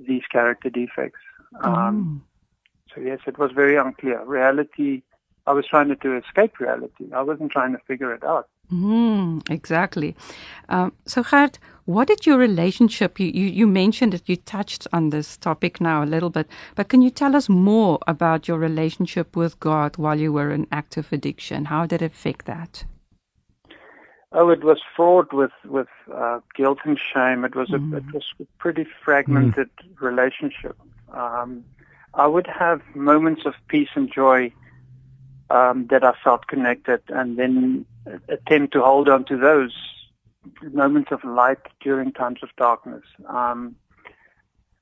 these 0.00 0.22
character 0.32 0.70
defects. 0.70 1.20
Um, 1.60 2.24
So 2.94 3.00
yes, 3.00 3.20
it 3.26 3.38
was 3.38 3.52
very 3.52 3.76
unclear. 3.76 4.24
Reality, 4.24 5.02
I 5.46 5.52
was 5.52 5.66
trying 5.66 5.94
to, 5.94 6.16
escape 6.16 6.58
reality. 6.58 7.06
I 7.14 7.22
wasn't 7.22 7.52
trying 7.52 7.72
to 7.72 7.78
figure 7.86 8.12
it 8.14 8.24
out. 8.24 8.48
Mm, 8.72 9.48
exactly. 9.50 10.14
Um, 10.68 10.92
so, 11.06 11.22
Gert, 11.22 11.58
what 11.86 12.08
did 12.08 12.26
your 12.26 12.36
relationship? 12.36 13.18
You, 13.18 13.28
you 13.28 13.46
you 13.46 13.66
mentioned 13.66 14.12
that 14.12 14.28
you 14.28 14.36
touched 14.36 14.86
on 14.92 15.08
this 15.08 15.38
topic 15.38 15.80
now 15.80 16.02
a 16.02 16.12
little 16.14 16.28
bit, 16.28 16.46
but 16.74 16.88
can 16.88 17.00
you 17.00 17.10
tell 17.10 17.34
us 17.34 17.48
more 17.48 17.98
about 18.06 18.46
your 18.46 18.58
relationship 18.58 19.34
with 19.34 19.58
God 19.58 19.96
while 19.96 20.20
you 20.20 20.34
were 20.34 20.50
in 20.50 20.66
active 20.70 21.10
addiction? 21.12 21.64
How 21.66 21.86
did 21.86 22.02
it 22.02 22.12
affect 22.12 22.44
that? 22.44 22.84
Oh, 24.32 24.50
it 24.50 24.62
was 24.62 24.82
fraught 24.94 25.32
with 25.32 25.56
with 25.64 25.88
uh, 26.14 26.40
guilt 26.54 26.80
and 26.84 26.98
shame. 26.98 27.46
It 27.46 27.56
was 27.56 27.70
a 27.70 27.76
it 27.96 28.12
was 28.12 28.24
a 28.38 28.44
pretty 28.58 28.86
fragmented 29.02 29.70
relationship. 29.98 30.76
Um, 31.12 31.64
I 32.14 32.26
would 32.26 32.46
have 32.46 32.80
moments 32.94 33.42
of 33.44 33.54
peace 33.68 33.88
and 33.94 34.12
joy 34.12 34.52
um, 35.50 35.86
that 35.90 36.04
I 36.04 36.12
felt 36.24 36.46
connected, 36.46 37.02
and 37.08 37.38
then 37.38 37.86
attempt 38.28 38.72
to 38.74 38.82
hold 38.82 39.08
on 39.08 39.24
to 39.26 39.36
those 39.36 39.74
moments 40.72 41.10
of 41.12 41.24
light 41.24 41.58
during 41.80 42.12
times 42.12 42.40
of 42.42 42.50
darkness. 42.56 43.04
Um, 43.26 43.76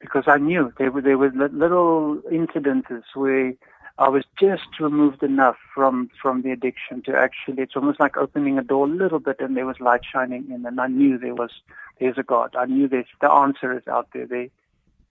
because 0.00 0.24
I 0.26 0.38
knew 0.38 0.72
there 0.78 0.90
were 0.90 1.00
there 1.00 1.18
were 1.18 1.30
little 1.30 2.20
incidences 2.30 3.02
where 3.14 3.54
I 3.98 4.08
was 4.08 4.24
just 4.38 4.78
removed 4.78 5.22
enough 5.22 5.56
from 5.74 6.10
from 6.20 6.42
the 6.42 6.50
addiction 6.50 7.02
to 7.02 7.16
actually 7.16 7.62
it's 7.62 7.76
almost 7.76 7.98
like 7.98 8.16
opening 8.16 8.58
a 8.58 8.62
door 8.62 8.86
a 8.86 8.90
little 8.90 9.18
bit 9.18 9.40
and 9.40 9.56
there 9.56 9.66
was 9.66 9.80
light 9.80 10.02
shining 10.04 10.50
in 10.50 10.66
and 10.66 10.80
I 10.80 10.88
knew 10.88 11.18
there 11.18 11.34
was 11.34 11.50
there's 11.98 12.18
a 12.18 12.22
God. 12.22 12.54
I 12.56 12.66
knew 12.66 12.88
there's 12.88 13.06
the 13.20 13.30
answer 13.30 13.76
is 13.76 13.88
out 13.88 14.08
there. 14.12 14.26
The 14.26 14.50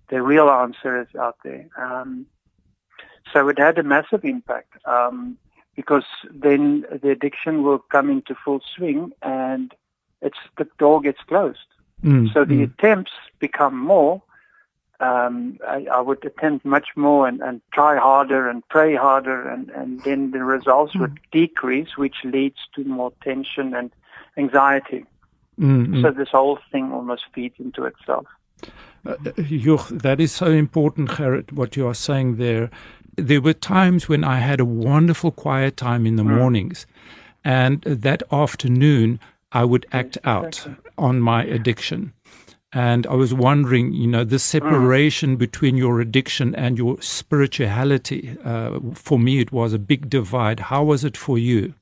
the 0.10 0.22
real 0.22 0.50
answer 0.50 1.02
is 1.02 1.08
out 1.20 1.38
there. 1.44 1.68
Um, 1.78 2.26
so 3.34 3.48
it 3.50 3.58
had 3.58 3.78
a 3.78 3.84
massive 3.84 4.24
impact 4.24 4.74
um, 4.86 5.38
because 5.76 6.06
then 6.32 6.86
the 7.02 7.10
addiction 7.10 7.64
will 7.64 7.80
come 7.80 8.10
into 8.10 8.36
full 8.36 8.62
swing 8.76 9.12
and 9.22 9.74
it's 10.22 10.38
the 10.58 10.68
door 10.78 11.02
gets 11.02 11.22
closed. 11.28 11.68
Mm, 12.04 12.34
So 12.34 12.46
the 12.46 12.56
mm, 12.56 12.74
attempts 12.74 13.12
become 13.40 13.78
more. 13.78 14.22
Um, 15.00 15.60
I, 15.68 15.88
I 15.92 16.00
would 16.00 16.24
attempt 16.24 16.66
much 16.66 16.90
more 16.96 17.28
and, 17.28 17.42
and 17.42 17.62
try 17.74 17.98
harder 17.98 18.50
and 18.50 18.66
pray 18.70 18.96
harder, 18.96 19.48
and, 19.50 19.70
and 19.72 20.02
then 20.04 20.32
the 20.32 20.44
results 20.44 20.96
would 20.96 21.20
decrease, 21.34 21.98
which 21.98 22.16
leads 22.24 22.60
to 22.76 22.84
more 22.86 23.12
tension 23.22 23.74
and 23.76 23.92
anxiety. 24.38 25.06
mm, 25.60 25.88
mm. 25.88 26.02
So 26.02 26.12
this 26.12 26.30
whole 26.30 26.60
thing 26.72 26.94
almost 26.94 27.24
feeds 27.34 27.56
into 27.60 27.84
itself. 27.84 28.26
Uh, 29.06 29.16
that 29.26 30.18
is 30.20 30.32
so 30.32 30.48
important, 30.48 31.10
Gerrit, 31.10 31.52
what 31.52 31.76
you 31.76 31.88
are 31.88 31.94
saying 31.94 32.38
there. 32.38 32.70
There 33.16 33.42
were 33.42 33.54
times 33.54 34.10
when 34.10 34.24
I 34.24 34.40
had 34.40 34.60
a 34.60 34.66
wonderful 34.66 35.32
quiet 35.32 35.78
time 35.78 36.06
in 36.06 36.16
the 36.16 36.24
mornings, 36.24 36.86
and 37.44 37.82
that 37.82 38.24
afternoon 38.32 39.20
I 39.52 39.64
would 39.64 39.86
act 39.92 40.18
out 40.26 40.68
on 40.98 41.22
my 41.22 41.44
addiction. 41.44 42.14
And 42.74 43.08
I 43.08 43.14
was 43.14 43.34
wondering, 43.34 43.94
you 43.94 44.08
know, 44.08 44.26
the 44.26 44.40
separation 44.40 45.38
between 45.38 45.78
your 45.78 46.02
addiction 46.02 46.54
and 46.56 46.78
your 46.78 47.02
spirituality. 47.02 48.38
Uh, 48.44 48.80
for 48.94 49.18
me, 49.18 49.40
it 49.40 49.54
was 49.54 49.72
a 49.72 49.80
big 49.80 50.10
divide. 50.10 50.60
How 50.60 50.84
was 50.84 51.06
it 51.06 51.16
for 51.16 51.38
you? 51.38 51.74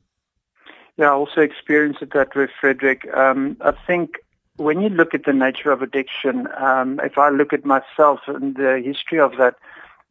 Yeah, 0.97 1.07
I 1.07 1.13
also 1.13 1.41
experienced 1.41 2.01
that 2.13 2.35
with 2.35 2.51
Frederik. 2.61 3.11
Um, 3.15 3.57
I 3.61 3.71
think 3.87 4.19
when 4.57 4.81
you 4.81 4.89
look 4.89 5.13
at 5.13 5.25
the 5.25 5.33
nature 5.33 5.71
of 5.71 5.81
addiction, 5.81 6.47
um, 6.57 6.99
if 7.03 7.17
I 7.17 7.29
look 7.29 7.53
at 7.53 7.65
myself 7.65 8.21
and 8.27 8.55
the 8.55 8.81
history 8.83 9.19
of 9.19 9.37
that, 9.37 9.55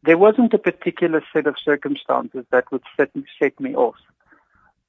there 0.03 0.17
wasn't 0.17 0.53
a 0.53 0.57
particular 0.57 1.23
set 1.31 1.47
of 1.47 1.55
circumstances 1.63 2.45
that 2.51 2.71
would 2.71 2.83
set, 2.97 3.11
set 3.39 3.57
me 3.59 3.73
off. 3.73 3.95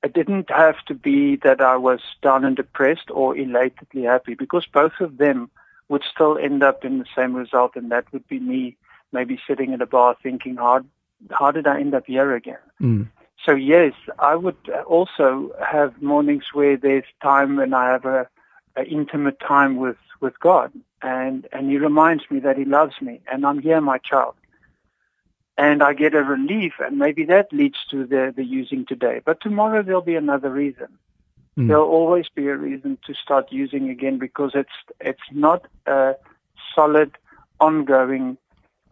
It 0.02 0.12
didn't 0.12 0.50
have 0.50 0.84
to 0.86 0.94
be 0.94 1.36
that 1.36 1.60
I 1.60 1.76
was 1.76 2.00
down 2.20 2.44
and 2.44 2.56
depressed 2.56 3.10
or 3.10 3.34
elatedly 3.34 4.04
happy 4.04 4.34
because 4.34 4.66
both 4.66 5.00
of 5.00 5.18
them 5.18 5.50
would 5.88 6.02
still 6.02 6.36
end 6.36 6.62
up 6.62 6.84
in 6.84 6.98
the 6.98 7.06
same 7.16 7.34
result 7.34 7.76
and 7.76 7.90
that 7.90 8.12
would 8.12 8.26
be 8.28 8.40
me 8.40 8.76
maybe 9.12 9.40
sitting 9.46 9.72
at 9.72 9.80
a 9.80 9.86
bar 9.86 10.16
thinking, 10.22 10.56
how, 10.56 10.84
how 11.30 11.52
did 11.52 11.66
I 11.66 11.80
end 11.80 11.94
up 11.94 12.06
here 12.06 12.34
again? 12.34 12.58
Mm. 12.82 13.08
So 13.44 13.52
yes, 13.52 13.92
I 14.18 14.34
would 14.34 14.56
also 14.86 15.54
have 15.64 16.02
mornings 16.02 16.44
where 16.52 16.76
there's 16.76 17.04
time 17.22 17.56
when 17.56 17.72
I 17.72 17.90
have 17.90 18.04
a, 18.04 18.28
a 18.76 18.84
intimate 18.84 19.40
time 19.40 19.76
with, 19.76 19.96
with 20.20 20.38
God 20.40 20.72
and, 21.02 21.46
and 21.52 21.70
he 21.70 21.78
reminds 21.78 22.24
me 22.30 22.40
that 22.40 22.56
he 22.56 22.64
loves 22.64 22.94
me 23.00 23.20
and 23.30 23.46
I'm 23.46 23.58
here, 23.60 23.80
my 23.80 23.98
child. 23.98 24.34
And 25.56 25.82
I 25.82 25.92
get 25.92 26.14
a 26.14 26.22
relief 26.22 26.74
and 26.80 26.98
maybe 26.98 27.24
that 27.26 27.52
leads 27.52 27.78
to 27.90 28.06
the, 28.06 28.32
the 28.34 28.44
using 28.44 28.86
today. 28.86 29.20
But 29.24 29.40
tomorrow 29.40 29.82
there'll 29.82 30.00
be 30.02 30.16
another 30.16 30.50
reason. 30.50 30.98
Mm. 31.56 31.68
There'll 31.68 31.88
always 31.88 32.26
be 32.34 32.48
a 32.48 32.56
reason 32.56 32.98
to 33.06 33.14
start 33.14 33.52
using 33.52 33.88
again 33.88 34.18
because 34.18 34.52
it's, 34.54 34.76
it's 35.00 35.22
not 35.30 35.66
a 35.86 36.16
solid, 36.74 37.12
ongoing, 37.60 38.36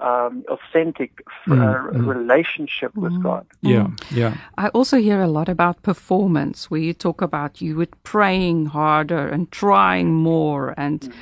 um, 0.02 0.44
authentic 0.48 1.10
uh, 1.46 1.52
Mm, 1.52 1.92
mm. 1.92 2.06
relationship 2.06 2.94
with 2.96 3.22
God. 3.22 3.46
Yeah, 3.60 3.88
yeah. 4.10 4.34
I 4.58 4.68
also 4.68 4.96
hear 4.98 5.20
a 5.22 5.28
lot 5.28 5.48
about 5.48 5.82
performance, 5.82 6.70
where 6.70 6.80
you 6.80 6.94
talk 6.94 7.22
about 7.22 7.60
you 7.60 7.76
were 7.76 7.88
praying 8.02 8.66
harder 8.66 9.28
and 9.28 9.50
trying 9.50 10.14
more, 10.14 10.74
and 10.76 11.12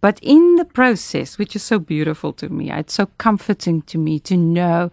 but 0.00 0.18
in 0.22 0.56
the 0.56 0.64
process, 0.64 1.38
which 1.38 1.56
is 1.56 1.62
so 1.62 1.78
beautiful 1.78 2.32
to 2.34 2.48
me, 2.48 2.70
it's 2.70 2.94
so 2.94 3.06
comforting 3.18 3.82
to 3.82 3.98
me 3.98 4.20
to 4.20 4.36
know 4.36 4.90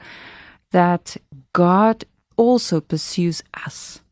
that 0.72 1.18
God 1.52 2.06
also 2.38 2.82
pursues 2.82 3.44
us. 3.66 4.03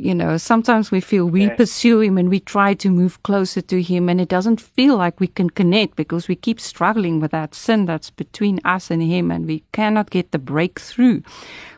You 0.00 0.14
know, 0.14 0.36
sometimes 0.36 0.92
we 0.92 1.00
feel 1.00 1.26
we 1.26 1.46
Yeah. 1.46 1.56
pursue 1.56 1.98
him 2.00 2.18
and 2.18 2.28
we 2.30 2.38
try 2.38 2.72
to 2.74 2.88
move 2.88 3.20
closer 3.24 3.60
to 3.62 3.82
him, 3.82 4.08
and 4.08 4.20
it 4.20 4.28
doesn't 4.28 4.60
feel 4.60 4.96
like 4.96 5.18
we 5.18 5.26
can 5.26 5.50
connect 5.50 5.96
because 5.96 6.28
we 6.28 6.36
keep 6.36 6.60
struggling 6.60 7.18
with 7.18 7.32
that 7.32 7.52
sin 7.52 7.84
that's 7.84 8.10
between 8.10 8.60
us 8.64 8.92
and 8.92 9.02
him, 9.02 9.32
and 9.32 9.46
we 9.46 9.64
cannot 9.72 10.10
get 10.10 10.30
the 10.30 10.38
breakthrough. 10.38 11.20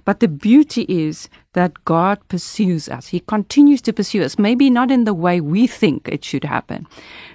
But 0.04 0.20
the 0.20 0.28
beauty 0.28 0.84
is 0.88 1.30
that 1.54 1.84
God 1.86 2.18
pursues 2.28 2.88
us. 2.90 3.08
He 3.08 3.20
continues 3.20 3.80
to 3.82 3.92
pursue 3.92 4.22
us, 4.22 4.38
maybe 4.38 4.68
not 4.68 4.90
in 4.90 5.04
the 5.04 5.14
way 5.14 5.40
we 5.40 5.66
think 5.66 6.06
it 6.06 6.22
should 6.22 6.44
happen. 6.44 6.86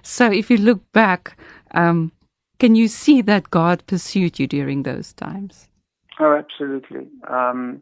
So 0.04 0.32
if 0.32 0.52
you 0.52 0.58
look 0.58 0.82
back, 0.94 1.36
um, 1.72 2.12
can 2.60 2.76
you 2.76 2.88
see 2.88 3.22
that 3.24 3.50
God 3.50 3.84
pursued 3.88 4.40
you 4.40 4.46
during 4.48 4.84
those 4.84 5.14
times? 5.14 5.68
Oh, 6.20 6.34
absolutely. 6.38 7.08
Um, 7.28 7.82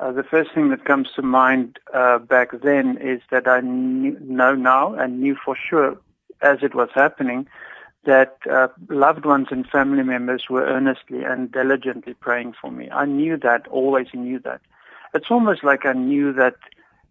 uh, 0.00 0.12
the 0.12 0.22
first 0.22 0.52
thing 0.54 0.68
that 0.70 0.84
comes 0.84 1.08
to 1.16 1.22
mind 1.22 1.78
uh, 1.92 2.18
back 2.18 2.50
then 2.62 2.98
is 2.98 3.20
that 3.30 3.48
I 3.48 3.60
knew, 3.60 4.16
know 4.20 4.54
now 4.54 4.94
and 4.94 5.20
knew 5.20 5.36
for 5.44 5.56
sure 5.56 5.98
as 6.40 6.58
it 6.62 6.74
was 6.74 6.88
happening 6.94 7.48
that 8.04 8.38
uh, 8.50 8.68
loved 8.88 9.24
ones 9.24 9.48
and 9.50 9.68
family 9.68 10.04
members 10.04 10.48
were 10.48 10.64
earnestly 10.64 11.24
and 11.24 11.50
diligently 11.50 12.14
praying 12.14 12.54
for 12.60 12.70
me. 12.70 12.88
I 12.90 13.04
knew 13.06 13.36
that, 13.38 13.66
always 13.68 14.06
knew 14.14 14.38
that. 14.40 14.60
It's 15.14 15.30
almost 15.30 15.64
like 15.64 15.84
I 15.84 15.94
knew 15.94 16.32
that 16.34 16.54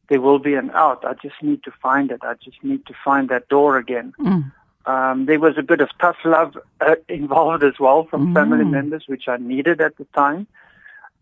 there 0.07 0.21
will 0.21 0.39
be 0.39 0.55
an 0.55 0.71
out. 0.71 1.03
I 1.03 1.13
just 1.13 1.35
need 1.41 1.63
to 1.63 1.71
find 1.71 2.09
it. 2.11 2.21
I 2.23 2.35
just 2.35 2.63
need 2.63 2.85
to 2.85 2.93
find 3.03 3.27
that 3.29 3.49
door 3.49 3.77
again. 3.77 4.13
Mm. 4.19 4.51
Um, 4.85 5.25
there 5.25 5.39
was 5.39 5.57
a 5.57 5.63
bit 5.63 5.81
of 5.81 5.89
tough 5.99 6.17
love 6.23 6.57
uh, 6.79 6.95
involved 7.09 7.63
as 7.63 7.77
well 7.77 8.05
from 8.05 8.33
family 8.33 8.63
members, 8.63 9.03
which 9.07 9.27
I 9.27 9.35
needed 9.35 9.81
at 9.81 9.97
the 9.97 10.05
time. 10.15 10.47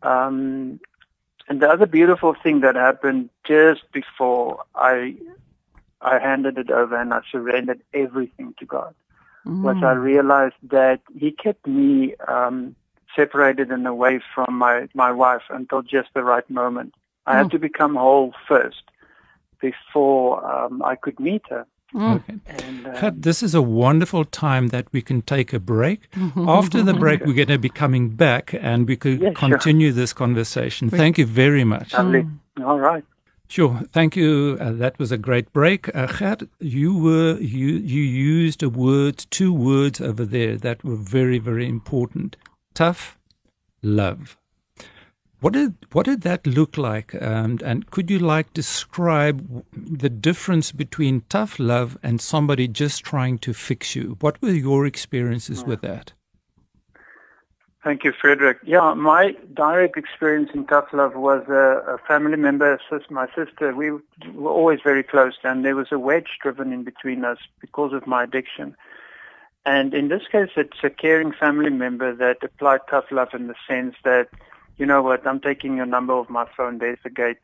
Um, 0.04 0.80
and 1.48 1.62
the 1.62 1.70
other 1.70 1.86
beautiful 1.86 2.34
thing 2.34 2.62
that 2.62 2.76
happened 2.76 3.30
just 3.44 3.92
before 3.92 4.64
I 4.76 5.16
I 6.02 6.20
handed 6.20 6.58
it 6.58 6.70
over 6.70 6.96
and 6.96 7.14
I 7.14 7.22
surrendered 7.32 7.82
everything 7.94 8.54
to 8.60 8.66
God 8.66 8.94
was 9.46 9.78
I 9.82 9.92
realized 9.94 10.56
that 10.64 11.02
He 11.18 11.32
kept 11.32 11.68
me 11.68 12.16
um, 12.28 12.76
separated 13.16 13.72
and 13.72 13.86
away 13.88 14.20
from 14.34 14.56
my 14.56 14.88
my 14.94 15.12
wife 15.12 15.44
until 15.50 15.82
just 15.82 16.10
the 16.14 16.24
right 16.24 16.50
moment. 16.50 16.94
I 17.28 17.38
had 17.38 17.52
to 17.52 17.60
become 17.60 17.96
whole 17.96 18.34
first 18.48 18.84
before 19.60 20.46
um, 20.46 20.84
I 20.84 20.96
could 20.96 21.20
meet 21.20 21.44
her. 21.50 21.66
Okay. 21.96 22.36
And, 22.46 22.88
uh, 22.88 23.00
Gert, 23.00 23.22
this 23.22 23.42
is 23.42 23.56
a 23.56 23.62
wonderful 23.62 24.26
time 24.26 24.68
that 24.68 24.88
we 24.92 25.02
can 25.02 25.22
take 25.22 25.54
a 25.54 25.60
break. 25.60 26.02
After 26.36 26.84
the 26.84 26.94
break, 26.94 27.26
we're 27.26 27.34
going 27.34 27.48
to 27.48 27.58
be 27.58 27.70
coming 27.70 28.10
back 28.10 28.54
and 28.54 28.88
we 28.88 28.96
could 28.98 29.22
Yeah, 29.22 29.30
sure. 29.30 29.50
continue 29.50 29.92
this 29.92 30.12
conversation. 30.14 30.90
Thank 30.90 31.18
you 31.18 31.26
very 31.26 31.64
much. 31.64 31.94
lovely. 31.94 32.28
All 32.64 32.80
right. 32.80 33.04
Sure. 33.48 33.82
Thank 33.92 34.16
you. 34.16 34.58
Uh, 34.60 34.72
that 34.74 34.98
was 34.98 35.12
a 35.12 35.18
great 35.18 35.54
break. 35.54 35.96
Uh, 35.96 36.08
Gert, 36.08 36.44
you 36.60 36.98
were 36.98 37.38
you 37.40 37.68
you 37.68 38.02
used 38.02 38.64
a 38.64 38.70
word, 38.70 39.18
two 39.30 39.54
words 39.54 40.02
over 40.02 40.26
there 40.26 40.58
that 40.58 40.84
were 40.84 40.96
very 40.96 41.38
very 41.38 41.68
important: 41.70 42.38
tough 42.74 43.20
love. 43.84 44.36
What 45.42 45.54
did 45.54 45.76
what 45.92 46.06
did 46.06 46.22
that 46.22 46.48
look 46.48 46.78
like? 46.78 47.22
Um, 47.22 47.60
and 47.64 47.90
could 47.92 48.10
you 48.10 48.20
like 48.20 48.54
describe 48.54 49.64
the 49.74 50.10
difference 50.10 50.72
between 50.72 51.24
tough 51.30 51.60
love 51.60 51.98
and 52.02 52.20
somebody 52.20 52.68
just 52.68 53.04
trying 53.04 53.38
to 53.40 53.54
fix 53.54 53.96
you? 53.96 54.18
What 54.22 54.42
were 54.42 54.50
your 54.50 54.86
experiences 54.86 55.64
with 55.64 55.82
that? 55.82 56.14
Thank 57.86 58.04
you, 58.04 58.14
Frederik. 58.20 58.58
Yeah, 58.66 58.96
my 58.96 59.36
direct 59.54 59.96
experience 59.96 60.50
in 60.56 60.66
tough 60.66 60.88
love 60.92 61.14
was 61.14 61.44
a, 61.48 61.94
a 61.94 61.98
family 62.08 62.36
member, 62.36 62.80
my 63.12 63.28
sister. 63.36 63.76
We 63.76 63.92
were 63.92 64.50
always 64.50 64.80
very 64.84 65.04
close, 65.04 65.34
and 65.44 65.64
there 65.64 65.76
was 65.76 65.92
a 65.92 66.00
wedge 66.00 66.40
driven 66.42 66.74
in 66.74 66.84
between 66.84 67.24
us 67.24 67.38
because 67.62 67.94
of 67.94 68.08
my 68.08 68.24
addiction. 68.24 68.76
And 69.68 69.94
in 69.94 70.08
this 70.08 70.24
case, 70.32 70.50
it's 70.58 70.84
a 70.84 70.90
caring 70.90 71.32
family 71.32 71.70
member 71.70 72.16
that 72.16 72.38
applied 72.42 72.82
tough 72.90 73.06
love 73.12 73.36
in 73.36 73.46
the 73.46 73.56
sense 73.68 73.96
that 74.04 74.30
you 74.78 74.86
know 74.86 75.02
what, 75.02 75.26
I'm 75.26 75.40
taking 75.40 75.78
your 75.78 75.86
number 75.86 76.14
off 76.14 76.30
my 76.30 76.48
phone. 76.56 76.80
There's 76.80 77.00
the 77.04 77.10
gate. 77.10 77.40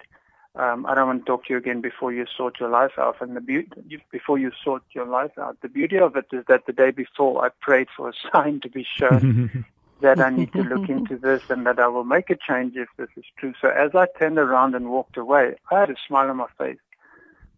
Um, 0.53 0.85
I 0.85 0.95
don't 0.95 1.07
want 1.07 1.25
to 1.25 1.25
talk 1.25 1.45
to 1.45 1.53
you 1.53 1.57
again 1.57 1.79
before 1.79 2.11
you 2.11 2.25
sort 2.35 2.59
your 2.59 2.69
life 2.69 2.91
out. 2.97 3.21
And 3.21 3.37
the 3.37 3.41
beauty, 3.41 4.03
before 4.11 4.37
you 4.37 4.51
sort 4.63 4.83
your 4.91 5.05
life 5.05 5.37
out, 5.37 5.57
the 5.61 5.69
beauty 5.69 5.97
of 5.97 6.17
it 6.17 6.25
is 6.33 6.43
that 6.49 6.65
the 6.65 6.73
day 6.73 6.91
before 6.91 7.45
I 7.45 7.49
prayed 7.61 7.87
for 7.95 8.09
a 8.09 8.13
sign 8.31 8.59
to 8.61 8.69
be 8.69 8.85
shown 8.97 9.65
that 10.01 10.19
I 10.19 10.29
need 10.29 10.51
to 10.53 10.63
look 10.63 10.89
into 10.89 11.17
this 11.17 11.43
and 11.49 11.65
that 11.65 11.79
I 11.79 11.87
will 11.87 12.03
make 12.03 12.29
a 12.29 12.35
change 12.35 12.75
if 12.75 12.89
this 12.97 13.09
is 13.15 13.23
true. 13.37 13.53
So 13.61 13.69
as 13.69 13.95
I 13.95 14.07
turned 14.19 14.37
around 14.37 14.75
and 14.75 14.89
walked 14.89 15.15
away, 15.15 15.55
I 15.71 15.79
had 15.79 15.89
a 15.89 15.95
smile 16.05 16.29
on 16.29 16.37
my 16.37 16.47
face. 16.57 16.79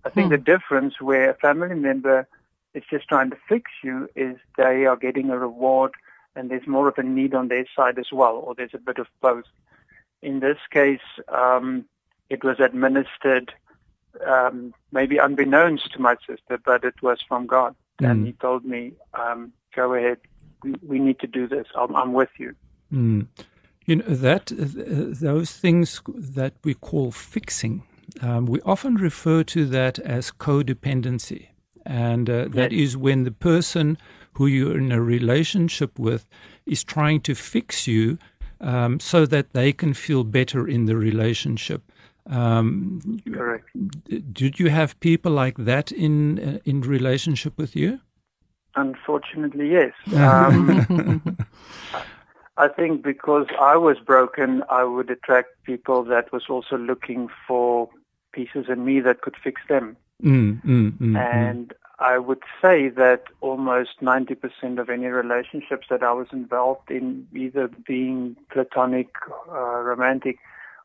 I 0.05 0.09
think 0.09 0.27
hmm. 0.27 0.33
the 0.33 0.37
difference 0.37 1.01
where 1.01 1.31
a 1.31 1.35
family 1.35 1.75
member 1.75 2.27
is 2.73 2.83
just 2.89 3.07
trying 3.07 3.29
to 3.31 3.37
fix 3.47 3.71
you 3.83 4.09
is 4.15 4.37
they 4.57 4.85
are 4.85 4.97
getting 4.97 5.29
a 5.29 5.37
reward 5.37 5.93
and 6.35 6.49
there's 6.49 6.67
more 6.67 6.87
of 6.87 6.97
a 6.97 7.03
need 7.03 7.33
on 7.33 7.47
their 7.47 7.65
side 7.75 7.99
as 7.99 8.11
well, 8.11 8.35
or 8.37 8.55
there's 8.55 8.73
a 8.73 8.79
bit 8.79 8.97
of 8.97 9.07
both. 9.21 9.45
In 10.21 10.39
this 10.39 10.57
case, 10.71 11.01
um, 11.29 11.85
it 12.29 12.43
was 12.43 12.59
administered 12.59 13.53
um, 14.25 14.73
maybe 14.91 15.17
unbeknownst 15.17 15.91
to 15.93 16.01
my 16.01 16.15
sister, 16.27 16.59
but 16.63 16.83
it 16.83 17.01
was 17.01 17.19
from 17.27 17.47
God. 17.47 17.75
Mm. 18.01 18.09
And 18.09 18.25
he 18.27 18.33
told 18.33 18.65
me, 18.65 18.93
um, 19.13 19.51
go 19.75 19.93
ahead, 19.93 20.19
we, 20.63 20.75
we, 20.81 20.99
need 20.99 21.19
to 21.19 21.27
do 21.27 21.47
this. 21.47 21.67
I'm, 21.75 21.95
I'm 21.95 22.13
with 22.13 22.29
you. 22.37 22.55
Mm. 22.91 23.27
You 23.85 23.97
know, 23.97 24.05
that, 24.05 24.51
uh, 24.51 24.55
those 25.19 25.51
things 25.51 26.01
that 26.07 26.53
we 26.63 26.73
call 26.73 27.11
fixing, 27.11 27.83
um, 28.21 28.45
we 28.45 28.61
often 28.61 28.95
refer 28.95 29.43
to 29.43 29.65
that 29.65 29.99
as 29.99 30.31
codependency. 30.31 31.47
And 31.85 32.29
uh, 32.29 32.47
that 32.49 32.71
yes. 32.71 32.81
is 32.81 32.97
when 32.97 33.23
the 33.23 33.31
person 33.31 33.97
who 34.35 34.47
you're 34.47 34.77
in 34.77 34.91
a 34.91 35.01
relationship 35.01 35.97
with 35.99 36.25
is 36.65 36.83
trying 36.83 37.21
to 37.21 37.35
fix 37.35 37.87
you 37.87 38.17
um, 38.61 38.99
so 38.99 39.25
that 39.25 39.53
they 39.53 39.73
can 39.73 39.93
feel 39.93 40.23
better 40.23 40.67
in 40.67 40.85
the 40.85 40.95
relationship. 40.95 41.81
Um, 42.29 43.21
Correct. 43.31 43.69
Did 44.31 44.59
you 44.59 44.69
have 44.69 44.99
people 44.99 45.31
like 45.31 45.57
that 45.57 45.91
in 45.91 46.39
uh, 46.39 46.59
in 46.63 46.81
relationship 46.81 47.57
with 47.57 47.75
you? 47.75 47.99
Unfortunately, 48.75 49.71
yes. 49.71 49.93
Um, 50.15 51.37
I 52.55 52.67
think 52.67 53.03
because 53.03 53.47
I 53.59 53.77
was 53.77 53.97
broken, 53.99 54.63
I 54.69 54.83
would 54.83 55.09
attract 55.09 55.49
people 55.63 56.03
that 56.03 56.31
was 56.31 56.43
also 56.49 56.77
looking 56.77 57.27
for 57.47 57.89
pieces 58.31 58.65
in 58.69 58.85
me 58.85 58.99
that 59.01 59.21
could 59.21 59.35
fix 59.43 59.61
them. 59.67 59.97
Mm, 60.23 60.63
mm, 60.63 60.91
mm, 60.91 60.99
mm. 60.99 61.17
and 61.17 61.73
I 62.03 62.17
would 62.17 62.43
say 62.61 62.89
that 62.89 63.23
almost 63.39 64.01
90% 64.01 64.77
of 64.77 64.89
any 64.89 65.05
relationships 65.05 65.87
that 65.89 66.03
I 66.03 66.11
was 66.11 66.27
involved 66.33 66.91
in, 66.91 67.25
either 67.33 67.69
being 67.87 68.35
platonic, 68.51 69.07
uh, 69.49 69.79
romantic, 69.79 70.37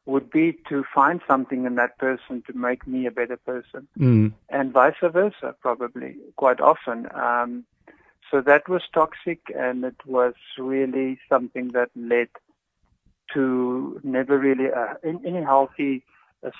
would 0.06 0.30
be 0.30 0.56
to 0.68 0.84
find 0.94 1.20
something 1.26 1.66
in 1.66 1.74
that 1.74 1.98
person 1.98 2.42
to 2.46 2.56
make 2.56 2.86
me 2.86 3.04
a 3.06 3.10
better 3.10 3.36
person, 3.36 3.88
mm. 3.98 4.32
and 4.48 4.72
vice 4.72 4.94
versa, 5.02 5.56
probably 5.60 6.14
quite 6.36 6.60
often. 6.60 7.08
Um, 7.12 7.64
so 8.30 8.40
that 8.40 8.68
was 8.68 8.82
toxic, 8.94 9.40
and 9.56 9.84
it 9.84 9.96
was 10.06 10.34
really 10.56 11.18
something 11.28 11.68
that 11.68 11.90
led 11.96 12.28
to 13.34 14.00
never 14.04 14.38
really 14.38 14.70
uh, 14.70 14.94
any 15.04 15.42
healthy 15.42 16.04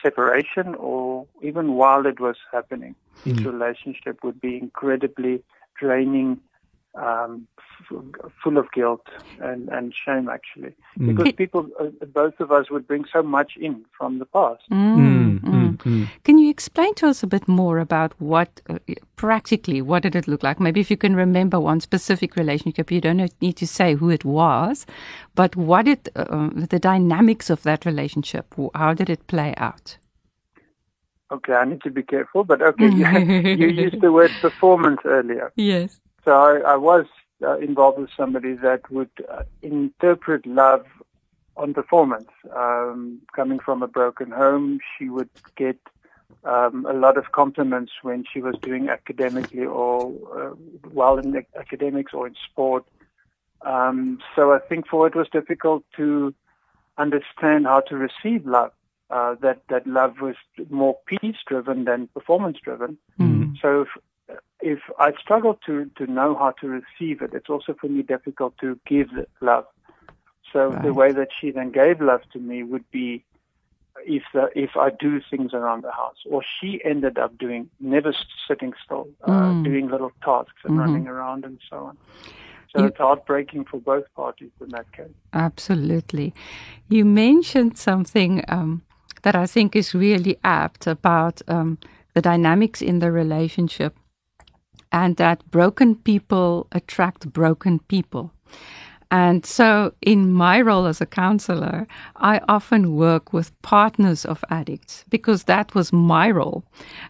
separation 0.02 0.74
or 0.74 1.26
even 1.42 1.74
while 1.74 2.06
it 2.06 2.20
was 2.20 2.36
happening, 2.52 2.94
mm. 3.24 3.32
each 3.32 3.44
relationship 3.44 4.22
would 4.24 4.40
be 4.40 4.56
incredibly 4.56 5.42
draining, 5.78 6.40
um, 6.94 7.46
f- 7.58 8.32
full 8.42 8.58
of 8.58 8.70
guilt 8.72 9.06
and, 9.40 9.68
and 9.68 9.94
shame 9.94 10.28
actually. 10.28 10.74
Mm. 10.98 11.16
Because 11.16 11.32
people, 11.32 11.68
uh, 11.80 12.04
both 12.06 12.40
of 12.40 12.50
us 12.50 12.70
would 12.70 12.86
bring 12.86 13.04
so 13.12 13.22
much 13.22 13.56
in 13.56 13.84
from 13.96 14.18
the 14.18 14.26
past. 14.26 14.62
Mm, 14.70 15.40
mm, 15.78 16.04
mm. 16.04 16.08
Can 16.24 16.38
you 16.38 16.50
explain 16.50 16.94
to 16.94 17.08
us 17.08 17.22
a 17.22 17.26
bit 17.26 17.48
more 17.48 17.78
about 17.78 18.12
what, 18.20 18.60
uh, 18.68 18.78
practically, 19.16 19.82
what 19.82 20.02
did 20.02 20.14
it 20.16 20.28
look 20.28 20.42
like? 20.42 20.60
Maybe 20.60 20.80
if 20.80 20.90
you 20.90 20.96
can 20.96 21.16
remember 21.16 21.60
one 21.60 21.80
specific 21.80 22.36
relationship, 22.36 22.90
you 22.90 23.00
don't 23.00 23.30
need 23.40 23.56
to 23.56 23.66
say 23.66 23.94
who 23.94 24.10
it 24.10 24.24
was, 24.24 24.86
but 25.34 25.56
what 25.56 25.88
it, 25.88 26.08
uh, 26.16 26.50
the 26.52 26.78
dynamics 26.78 27.50
of 27.50 27.62
that 27.62 27.84
relationship, 27.84 28.54
how 28.74 28.94
did 28.94 29.10
it 29.10 29.26
play 29.26 29.54
out? 29.56 29.96
Okay, 31.30 31.52
I 31.52 31.64
need 31.64 31.82
to 31.82 31.90
be 31.90 32.02
careful, 32.02 32.44
but 32.44 32.62
okay, 32.62 32.88
you, 32.88 33.06
you 33.56 33.68
used 33.68 34.00
the 34.00 34.10
word 34.10 34.30
performance 34.40 35.00
earlier. 35.04 35.52
Yes. 35.56 36.00
So 36.24 36.32
I, 36.32 36.72
I 36.72 36.76
was 36.76 37.04
uh, 37.42 37.58
involved 37.58 37.98
with 37.98 38.10
somebody 38.16 38.54
that 38.54 38.90
would 38.90 39.10
uh, 39.30 39.42
interpret 39.62 40.46
love 40.46 40.86
on 41.58 41.74
performance. 41.74 42.30
Um, 42.54 43.20
coming 43.34 43.58
from 43.58 43.82
a 43.82 43.88
broken 43.88 44.30
home, 44.30 44.80
she 44.96 45.08
would 45.08 45.30
get 45.56 45.78
um, 46.44 46.86
a 46.86 46.92
lot 46.92 47.16
of 47.18 47.32
compliments 47.32 47.92
when 48.02 48.24
she 48.32 48.40
was 48.40 48.54
doing 48.62 48.88
academically 48.88 49.64
or 49.64 50.12
uh, 50.36 50.54
well 50.92 51.18
in 51.18 51.44
academics 51.58 52.14
or 52.14 52.26
in 52.26 52.34
sport. 52.50 52.84
Um, 53.62 54.20
so 54.36 54.52
I 54.52 54.60
think 54.60 54.86
for 54.86 55.06
it 55.06 55.16
was 55.16 55.28
difficult 55.28 55.84
to 55.96 56.34
understand 56.96 57.66
how 57.66 57.80
to 57.80 57.96
receive 57.96 58.46
love. 58.46 58.72
Uh, 59.10 59.34
that 59.40 59.62
that 59.70 59.86
love 59.86 60.20
was 60.20 60.36
more 60.68 60.98
peace 61.06 61.36
driven 61.46 61.84
than 61.84 62.08
performance 62.08 62.58
driven. 62.62 62.98
Mm. 63.18 63.54
So 63.60 63.82
if, 63.82 64.38
if 64.60 64.78
I 64.98 65.12
struggle 65.18 65.58
to 65.64 65.90
to 65.96 66.06
know 66.06 66.34
how 66.34 66.50
to 66.60 66.68
receive 66.68 67.22
it, 67.22 67.30
it's 67.32 67.48
also 67.48 67.74
for 67.80 67.88
me 67.88 68.02
difficult 68.02 68.58
to 68.58 68.78
give 68.86 69.08
love. 69.40 69.64
So 70.52 70.68
right. 70.68 70.82
the 70.82 70.94
way 70.94 71.12
that 71.12 71.28
she 71.38 71.50
then 71.50 71.70
gave 71.70 72.00
love 72.00 72.22
to 72.32 72.38
me 72.38 72.62
would 72.62 72.88
be 72.90 73.24
if 74.06 74.22
the, 74.32 74.48
if 74.54 74.76
I 74.76 74.90
do 74.90 75.20
things 75.30 75.52
around 75.52 75.82
the 75.82 75.90
house, 75.90 76.18
or 76.30 76.42
she 76.60 76.80
ended 76.84 77.18
up 77.18 77.36
doing 77.38 77.68
never 77.80 78.14
sitting 78.46 78.72
still, 78.84 79.08
uh, 79.24 79.30
mm. 79.30 79.64
doing 79.64 79.88
little 79.88 80.12
tasks 80.24 80.52
and 80.64 80.72
mm-hmm. 80.72 80.80
running 80.80 81.08
around 81.08 81.44
and 81.44 81.58
so 81.68 81.76
on. 81.76 81.98
So 82.70 82.82
you, 82.82 82.86
it's 82.86 82.98
heartbreaking 82.98 83.64
for 83.64 83.80
both 83.80 84.04
parties 84.14 84.50
in 84.60 84.68
that 84.70 84.90
case. 84.92 85.10
Absolutely. 85.32 86.34
You 86.88 87.04
mentioned 87.04 87.78
something 87.78 88.44
um, 88.48 88.82
that 89.22 89.34
I 89.34 89.46
think 89.46 89.74
is 89.74 89.94
really 89.94 90.38
apt 90.44 90.86
about 90.86 91.42
um, 91.48 91.78
the 92.14 92.22
dynamics 92.22 92.82
in 92.82 92.98
the 92.98 93.10
relationship, 93.10 93.96
and 94.92 95.16
that 95.16 95.50
broken 95.50 95.96
people 95.96 96.66
attract 96.72 97.32
broken 97.32 97.80
people. 97.80 98.32
And 99.10 99.46
so, 99.46 99.94
in 100.02 100.32
my 100.32 100.60
role 100.60 100.86
as 100.86 101.00
a 101.00 101.06
counselor, 101.06 101.86
I 102.16 102.40
often 102.48 102.94
work 102.94 103.32
with 103.32 103.60
partners 103.62 104.26
of 104.26 104.44
addicts 104.50 105.04
because 105.08 105.44
that 105.44 105.74
was 105.74 105.92
my 105.92 106.30
role. 106.30 106.62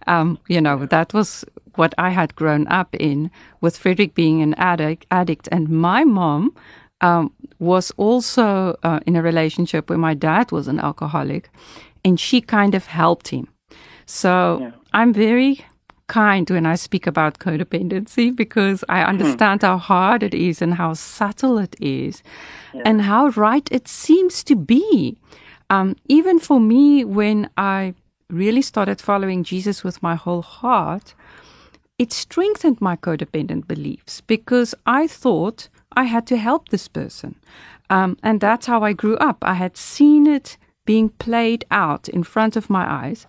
Um, 0.06 0.38
you 0.48 0.60
know, 0.60 0.86
that 0.86 1.12
was 1.12 1.44
what 1.74 1.94
I 1.98 2.10
had 2.10 2.36
grown 2.36 2.68
up 2.68 2.94
in, 2.94 3.30
with 3.60 3.76
Frederik 3.76 4.14
being 4.14 4.42
an 4.42 4.54
addict, 4.54 5.06
addict 5.10 5.48
and 5.50 5.68
my 5.68 6.04
mom 6.04 6.54
um, 7.00 7.32
was 7.58 7.90
also 7.96 8.76
uh, 8.82 9.00
in 9.06 9.16
a 9.16 9.22
relationship 9.22 9.88
where 9.88 9.98
my 9.98 10.14
dad 10.14 10.52
was 10.52 10.68
an 10.68 10.80
alcoholic, 10.80 11.50
and 12.04 12.18
she 12.18 12.40
kind 12.40 12.74
of 12.74 12.86
helped 12.86 13.28
him. 13.28 13.48
So 14.06 14.58
yeah. 14.60 14.70
I'm 14.92 15.12
very 15.12 15.64
kind 16.08 16.50
when 16.50 16.66
I 16.66 16.74
speak 16.74 17.06
about 17.06 17.38
codependency 17.38 18.34
because 18.34 18.84
I 18.88 19.02
hmm. 19.02 19.10
understand 19.10 19.62
how 19.62 19.78
hard 19.78 20.22
it 20.22 20.34
is 20.34 20.60
and 20.60 20.74
how 20.74 20.94
subtle 20.94 21.58
it 21.58 21.76
is 21.80 22.22
yeah. 22.74 22.82
and 22.84 23.02
how 23.02 23.28
right 23.28 23.68
it 23.70 23.86
seems 23.86 24.42
to 24.44 24.56
be. 24.56 25.16
Um, 25.70 25.96
even 26.08 26.38
for 26.38 26.58
me, 26.58 27.04
when 27.04 27.50
I 27.56 27.94
really 28.30 28.62
started 28.62 29.00
following 29.00 29.44
Jesus 29.44 29.84
with 29.84 30.02
my 30.02 30.14
whole 30.14 30.42
heart, 30.42 31.14
it 31.98 32.12
strengthened 32.12 32.80
my 32.80 32.96
codependent 32.96 33.66
beliefs 33.66 34.20
because 34.22 34.74
I 34.86 35.06
thought 35.06 35.68
I 35.92 36.04
had 36.04 36.26
to 36.28 36.36
help 36.36 36.68
this 36.68 36.88
person. 36.88 37.34
Um, 37.90 38.16
and 38.22 38.40
that's 38.40 38.66
how 38.66 38.82
I 38.82 38.92
grew 38.92 39.16
up. 39.16 39.38
I 39.42 39.54
had 39.54 39.76
seen 39.76 40.26
it 40.26 40.56
being 40.84 41.10
played 41.10 41.64
out 41.70 42.08
in 42.08 42.22
front 42.22 42.56
of 42.56 42.70
my 42.70 42.90
eyes. 42.90 43.26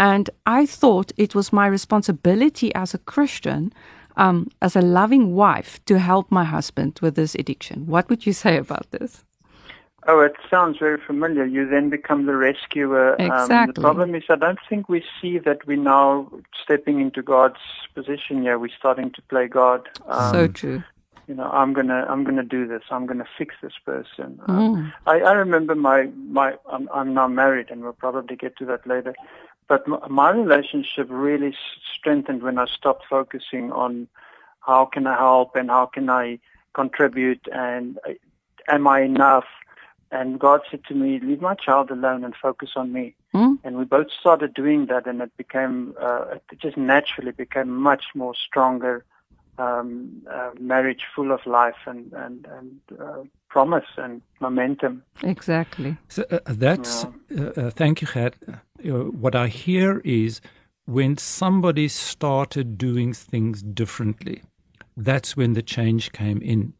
And 0.00 0.30
I 0.46 0.64
thought 0.64 1.12
it 1.18 1.34
was 1.34 1.52
my 1.52 1.66
responsibility 1.66 2.74
as 2.74 2.94
a 2.94 2.98
Christian, 2.98 3.70
um, 4.16 4.48
as 4.62 4.74
a 4.74 4.80
loving 4.80 5.34
wife, 5.34 5.78
to 5.84 5.98
help 5.98 6.30
my 6.30 6.44
husband 6.44 6.98
with 7.02 7.16
this 7.16 7.34
addiction. 7.34 7.86
What 7.86 8.08
would 8.08 8.24
you 8.26 8.32
say 8.32 8.56
about 8.56 8.90
this? 8.92 9.24
Oh, 10.08 10.20
it 10.20 10.32
sounds 10.48 10.78
very 10.78 10.98
familiar. 10.98 11.44
You 11.44 11.68
then 11.68 11.90
become 11.90 12.24
the 12.24 12.34
rescuer. 12.34 13.14
Exactly. 13.18 13.56
Um, 13.56 13.66
the 13.66 13.80
problem 13.80 14.14
is, 14.14 14.22
I 14.30 14.36
don't 14.36 14.58
think 14.70 14.88
we 14.88 15.04
see 15.20 15.36
that 15.38 15.66
we're 15.66 15.76
now 15.76 16.32
stepping 16.64 17.02
into 17.02 17.20
God's 17.20 17.60
position. 17.94 18.42
Yeah, 18.42 18.56
we're 18.56 18.76
starting 18.78 19.10
to 19.10 19.22
play 19.28 19.48
God. 19.48 19.86
Um, 20.06 20.32
so 20.32 20.46
true. 20.48 20.82
you 21.28 21.34
know, 21.34 21.50
I'm 21.52 21.74
gonna, 21.74 22.06
I'm 22.08 22.24
gonna 22.24 22.42
do 22.42 22.66
this. 22.66 22.82
I'm 22.90 23.04
gonna 23.04 23.28
fix 23.36 23.54
this 23.62 23.74
person. 23.84 24.40
Um, 24.46 24.56
Mm. 24.58 24.92
I, 25.06 25.20
I 25.20 25.32
remember 25.32 25.74
my, 25.74 26.08
my, 26.38 26.54
I'm, 26.72 26.88
I'm 26.94 27.12
now 27.12 27.28
married, 27.28 27.70
and 27.70 27.82
we'll 27.82 27.92
probably 27.92 28.36
get 28.36 28.56
to 28.56 28.64
that 28.64 28.86
later. 28.86 29.14
But 29.70 29.86
my, 29.86 30.00
my 30.08 30.30
relationship 30.30 31.06
really 31.08 31.54
strengthened 31.96 32.42
when 32.42 32.58
I 32.58 32.66
stopped 32.66 33.04
focusing 33.08 33.70
on 33.70 34.08
how 34.58 34.84
can 34.84 35.06
I 35.06 35.16
help 35.16 35.54
and 35.54 35.70
how 35.70 35.86
can 35.86 36.10
I 36.10 36.40
contribute 36.74 37.46
and 37.52 37.96
uh, 38.06 38.14
am 38.66 38.88
I 38.88 39.02
enough? 39.02 39.44
And 40.10 40.40
God 40.40 40.62
said 40.68 40.82
to 40.88 40.94
me, 40.94 41.20
leave 41.20 41.40
my 41.40 41.54
child 41.54 41.92
alone 41.92 42.24
and 42.24 42.34
focus 42.34 42.70
on 42.74 42.92
me. 42.92 43.14
Mm. 43.32 43.58
And 43.62 43.76
we 43.76 43.84
both 43.84 44.08
started 44.10 44.54
doing 44.54 44.86
that, 44.86 45.06
and 45.06 45.22
it 45.22 45.36
became, 45.36 45.94
uh, 46.00 46.38
it 46.50 46.58
just 46.58 46.76
naturally 46.76 47.30
became 47.30 47.70
much 47.70 48.06
more 48.16 48.34
stronger 48.34 49.04
um, 49.56 50.22
uh, 50.28 50.50
marriage 50.58 51.02
full 51.14 51.30
of 51.30 51.46
life 51.46 51.80
and 51.86 52.12
and 52.12 52.46
and 52.58 52.80
uh, 52.98 53.22
promise 53.48 53.90
and 53.96 54.20
momentum. 54.40 55.04
Exactly. 55.22 55.96
So 56.08 56.24
uh, 56.30 56.40
that's 56.46 57.04
uh, 57.04 57.12
uh, 57.36 57.70
thank 57.70 58.02
you, 58.02 58.08
Gert. 58.12 58.36
Uh, 58.48 58.90
what 59.22 59.34
I 59.34 59.48
hear 59.48 60.00
is 60.04 60.40
when 60.86 61.16
somebody 61.16 61.88
started 61.88 62.76
doing 62.78 63.12
things 63.12 63.62
differently, 63.62 64.42
that's 64.96 65.36
when 65.36 65.52
the 65.52 65.62
change 65.62 66.12
came 66.12 66.42
in. 66.42 66.72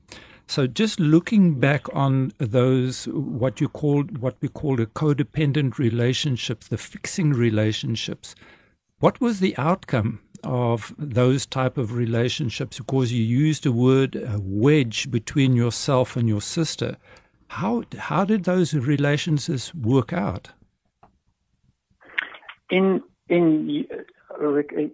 So 0.47 0.67
just 0.67 0.99
looking 0.99 1.61
back 1.61 1.87
on 1.95 2.33
those 2.39 3.05
what 3.05 3.61
you 3.61 3.69
called 3.69 4.19
what 4.19 4.37
we 4.41 4.49
call 4.49 4.81
a 4.81 4.87
codependent 4.87 5.79
relationships, 5.79 6.67
the 6.67 6.77
fixing 6.77 7.33
relationships, 7.33 8.35
what 8.99 9.21
was 9.21 9.39
the 9.39 9.57
outcome 9.57 10.21
of 10.43 10.93
those 10.99 11.47
type 11.47 11.79
of 11.79 11.93
relationships? 11.93 12.79
Because 12.79 13.13
you 13.13 13.23
used 13.23 13.63
the 13.63 13.71
word 13.71 14.17
uh, 14.17 14.39
wedge 14.41 15.11
between 15.11 15.55
yourself 15.55 16.17
and 16.17 16.29
your 16.29 16.43
sister. 16.43 16.97
How 17.51 17.83
how 17.99 18.25
did 18.25 18.45
those 18.45 18.75
relationships 18.75 19.75
work 19.75 20.13
out? 20.13 20.51
In 22.71 23.03
in 23.29 23.85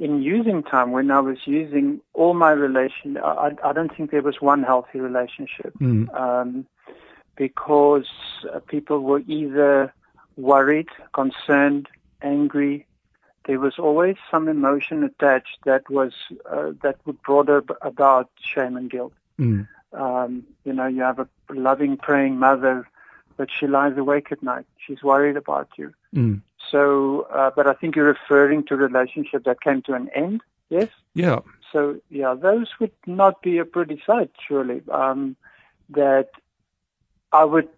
in 0.00 0.22
using 0.22 0.62
time 0.62 0.90
when 0.90 1.10
I 1.10 1.20
was 1.20 1.36
using 1.44 2.00
all 2.14 2.32
my 2.32 2.52
relation, 2.52 3.18
I, 3.18 3.50
I 3.62 3.72
don't 3.74 3.94
think 3.94 4.10
there 4.10 4.22
was 4.22 4.40
one 4.40 4.62
healthy 4.62 5.00
relationship 5.00 5.74
Mm. 5.80 6.08
um, 6.18 6.66
because 7.36 8.08
people 8.68 9.00
were 9.00 9.22
either 9.26 9.92
worried, 10.38 10.88
concerned, 11.12 11.88
angry. 12.22 12.86
There 13.46 13.60
was 13.60 13.78
always 13.78 14.16
some 14.30 14.48
emotion 14.48 15.04
attached 15.04 15.58
that 15.66 15.90
was 15.90 16.12
uh, 16.50 16.72
that 16.82 16.96
would 17.04 17.20
brought 17.20 17.50
about 17.82 18.30
shame 18.40 18.78
and 18.78 18.90
guilt. 18.90 19.12
Mm. 19.38 19.68
Um, 19.96 20.44
you 20.64 20.72
know, 20.72 20.86
you 20.86 21.02
have 21.02 21.18
a 21.18 21.28
loving, 21.50 21.96
praying 21.96 22.38
mother, 22.38 22.88
but 23.36 23.48
she 23.50 23.66
lies 23.66 23.96
awake 23.96 24.28
at 24.30 24.42
night. 24.42 24.66
She's 24.84 25.02
worried 25.02 25.36
about 25.36 25.68
you. 25.76 25.92
Mm. 26.14 26.42
So, 26.70 27.26
uh, 27.32 27.50
but 27.56 27.66
I 27.66 27.74
think 27.74 27.96
you're 27.96 28.06
referring 28.06 28.64
to 28.64 28.74
a 28.74 28.76
relationship 28.76 29.44
that 29.44 29.60
came 29.60 29.82
to 29.82 29.94
an 29.94 30.08
end. 30.14 30.42
Yes. 30.68 30.88
Yeah. 31.14 31.40
So, 31.72 32.00
yeah, 32.10 32.34
those 32.34 32.68
would 32.80 32.96
not 33.06 33.42
be 33.42 33.58
a 33.58 33.64
pretty 33.64 34.02
sight, 34.06 34.30
surely. 34.46 34.82
Um, 34.90 35.36
that 35.90 36.30
I 37.32 37.44
would. 37.44 37.68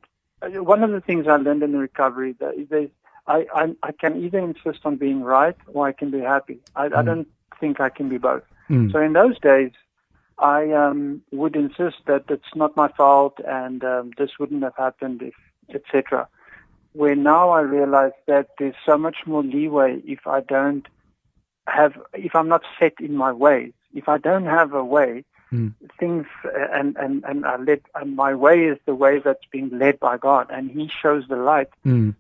uh, 0.42 0.62
One 0.62 0.82
of 0.82 0.90
the 0.90 1.00
things 1.00 1.26
I 1.26 1.36
learned 1.36 1.62
in 1.62 1.72
the 1.72 1.78
recovery 1.78 2.32
that 2.40 2.54
is 2.54 2.68
there's, 2.68 2.90
I, 3.26 3.46
I 3.54 3.74
I 3.82 3.92
can 3.92 4.24
either 4.24 4.38
insist 4.38 4.80
on 4.84 4.96
being 4.96 5.22
right 5.22 5.56
or 5.74 5.86
I 5.86 5.92
can 5.92 6.10
be 6.10 6.20
happy. 6.20 6.58
I, 6.74 6.84
I 6.86 7.02
don't 7.02 7.28
think 7.60 7.80
I 7.80 7.90
can 7.90 8.08
be 8.08 8.18
both. 8.18 8.44
Mm. 8.70 8.90
So 8.92 9.00
in 9.00 9.12
those 9.12 9.38
days, 9.38 9.72
I 10.38 10.70
um, 10.72 11.22
would 11.32 11.56
insist 11.56 11.96
that 12.06 12.24
it's 12.28 12.54
not 12.54 12.76
my 12.76 12.88
fault 12.88 13.38
and 13.46 13.82
um, 13.84 14.12
this 14.18 14.38
wouldn't 14.38 14.62
have 14.62 14.76
happened 14.76 15.22
if, 15.22 15.34
etc. 15.74 16.28
Where 16.92 17.16
now 17.16 17.50
I 17.50 17.60
realize 17.60 18.12
that 18.26 18.48
there's 18.58 18.74
so 18.86 18.96
much 18.96 19.18
more 19.26 19.42
leeway 19.42 20.00
if 20.06 20.26
I 20.26 20.40
don't 20.40 20.86
have, 21.66 21.94
if 22.14 22.34
I'm 22.34 22.48
not 22.48 22.62
set 22.78 22.94
in 23.00 23.14
my 23.16 23.32
ways. 23.32 23.72
If 23.94 24.08
I 24.08 24.18
don't 24.18 24.46
have 24.46 24.74
a 24.74 24.84
way, 24.84 25.24
Mm. 25.52 25.72
things 25.98 26.26
uh, 26.44 26.50
and 26.74 26.94
and 26.98 27.24
and 27.24 27.46
I 27.46 27.56
led, 27.56 27.80
and 27.94 28.14
my 28.14 28.34
way 28.34 28.64
is 28.64 28.78
the 28.84 28.94
way 28.94 29.18
that's 29.18 29.46
being 29.50 29.70
led 29.78 29.98
by 29.98 30.18
God, 30.18 30.48
and 30.50 30.70
He 30.70 30.90
shows 31.00 31.24
the 31.26 31.36
light. 31.36 31.70
Mm. 31.86 32.14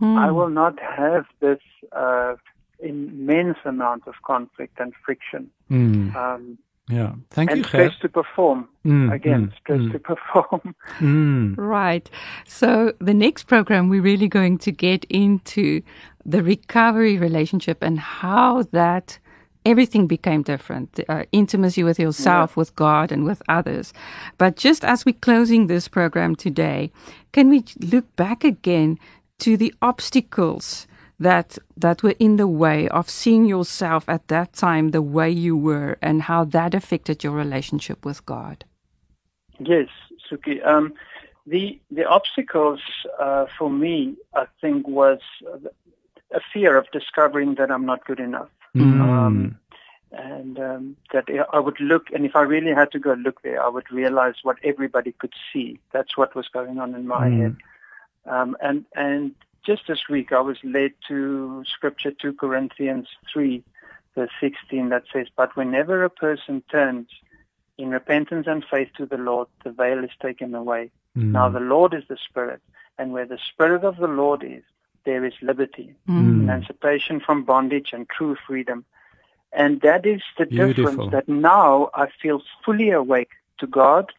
Mm. 0.00 0.18
I 0.18 0.32
will 0.32 0.48
not 0.48 0.80
have 0.80 1.26
this 1.38 1.60
uh, 1.92 2.34
immense 2.80 3.58
amount 3.64 4.08
of 4.08 4.14
conflict 4.24 4.80
and 4.80 4.92
friction. 5.04 5.50
Mm. 5.70 6.16
Um, 6.16 6.58
Yeah. 6.88 7.14
Thank 7.30 7.50
and 7.50 7.58
you, 7.60 7.64
stress 7.64 7.92
Gert. 7.92 8.00
to 8.02 8.08
perform. 8.10 8.68
Mm, 8.84 9.12
Again, 9.12 9.46
mm, 9.48 9.58
stress 9.58 9.80
mm. 9.80 9.92
to 9.92 9.98
perform. 9.98 10.74
Mm. 10.98 11.54
Right. 11.56 12.08
So 12.46 12.92
the 13.00 13.14
next 13.14 13.44
program, 13.44 13.88
we're 13.88 14.02
really 14.02 14.28
going 14.28 14.58
to 14.58 14.70
get 14.70 15.04
into 15.06 15.82
the 16.24 16.42
recovery 16.42 17.18
relationship 17.18 17.82
and 17.82 17.98
how 17.98 18.64
that 18.72 19.18
everything 19.64 20.06
became 20.06 20.42
different. 20.42 21.00
Uh, 21.08 21.24
intimacy 21.32 21.82
with 21.82 21.98
yourself, 21.98 22.56
with 22.56 22.76
God, 22.76 23.10
and 23.10 23.24
with 23.24 23.42
others. 23.48 23.92
But 24.38 24.56
just 24.56 24.84
as 24.84 25.04
we're 25.04 25.14
closing 25.14 25.66
this 25.66 25.88
program 25.88 26.36
today, 26.36 26.92
can 27.32 27.48
we 27.48 27.64
look 27.80 28.14
back 28.16 28.44
again 28.44 28.98
to 29.40 29.56
the 29.56 29.74
obstacles 29.82 30.86
that 31.24 31.58
that 31.84 32.02
were 32.04 32.16
in 32.18 32.36
the 32.36 32.46
way 32.64 32.88
of 32.98 33.04
seeing 33.10 33.44
yourself 33.54 34.02
at 34.08 34.28
that 34.28 34.52
time 34.66 34.90
the 34.90 35.02
way 35.16 35.30
you 35.46 35.56
were 35.56 35.92
and 36.00 36.22
how 36.30 36.44
that 36.56 36.74
affected 36.74 37.24
your 37.24 37.32
relationship 37.44 37.98
with 38.08 38.20
God? 38.26 38.64
Yes, 39.58 39.88
Soekie. 40.26 40.60
Um, 40.72 40.92
the 41.46 41.78
the 41.90 42.04
obstacles 42.18 42.80
uh, 43.26 43.46
for 43.58 43.70
me, 43.70 44.16
I 44.42 44.46
think, 44.60 44.88
was 44.88 45.20
a 46.40 46.40
fear 46.52 46.76
of 46.76 46.86
discovering 46.92 47.54
that 47.58 47.70
I'm 47.70 47.86
not 47.86 48.04
good 48.04 48.20
enough, 48.20 48.50
Mm. 48.76 49.00
um, 49.00 49.36
and 50.12 50.58
um, 50.58 50.96
that 51.12 51.24
I 51.52 51.60
would 51.60 51.80
look, 51.80 52.04
and 52.14 52.24
if 52.26 52.34
I 52.34 52.42
really 52.54 52.74
had 52.74 52.90
to 52.92 52.98
go 52.98 53.12
look 53.14 53.42
there, 53.42 53.62
I 53.62 53.68
would 53.68 53.88
realize 53.90 54.36
what 54.42 54.58
everybody 54.64 55.12
could 55.20 55.34
see. 55.52 55.78
That's 55.92 56.16
what 56.18 56.34
was 56.34 56.48
going 56.48 56.76
on 56.80 56.94
in 56.94 57.06
my 57.06 57.28
Mm. 57.28 57.38
head. 57.40 57.56
Um, 58.26 58.56
and 58.60 58.84
and 58.96 59.34
just 59.64 59.86
this 59.86 60.08
week, 60.08 60.32
I 60.32 60.40
was 60.40 60.58
led 60.62 60.92
to 61.08 61.64
Scripture, 61.66 62.12
2 62.12 62.34
Corinthians 62.34 63.08
3, 63.32 63.62
verse 64.14 64.30
16, 64.40 64.90
that 64.90 65.04
says, 65.12 65.28
"But 65.36 65.56
whenever 65.56 66.04
a 66.04 66.10
person 66.10 66.62
turns 66.70 67.08
in 67.78 67.90
repentance 67.90 68.46
and 68.46 68.64
faith 68.64 68.90
to 68.96 69.06
the 69.06 69.18
Lord, 69.18 69.48
the 69.64 69.72
veil 69.72 70.04
is 70.04 70.10
taken 70.20 70.54
away. 70.54 70.90
Mm. 71.16 71.32
Now 71.32 71.48
the 71.48 71.60
Lord 71.60 71.94
is 71.94 72.04
the 72.08 72.16
Spirit, 72.16 72.60
and 72.98 73.12
where 73.12 73.26
the 73.26 73.38
Spirit 73.38 73.84
of 73.84 73.96
the 73.96 74.06
Lord 74.06 74.44
is, 74.44 74.62
there 75.04 75.24
is 75.24 75.34
liberty, 75.42 75.94
Mm. 76.08 76.42
emancipation 76.42 77.20
from 77.20 77.44
bondage, 77.44 77.92
and 77.92 78.08
true 78.08 78.36
freedom." 78.46 78.84
And 79.52 79.80
that 79.82 80.04
is 80.04 80.22
the 80.38 80.46
Beautiful. 80.46 81.08
difference. 81.08 81.12
That 81.12 81.28
now 81.28 81.90
I 81.94 82.06
feel 82.22 82.42
fully 82.64 82.90
awake 82.90 83.30
to 83.58 83.66
God, 83.66 84.12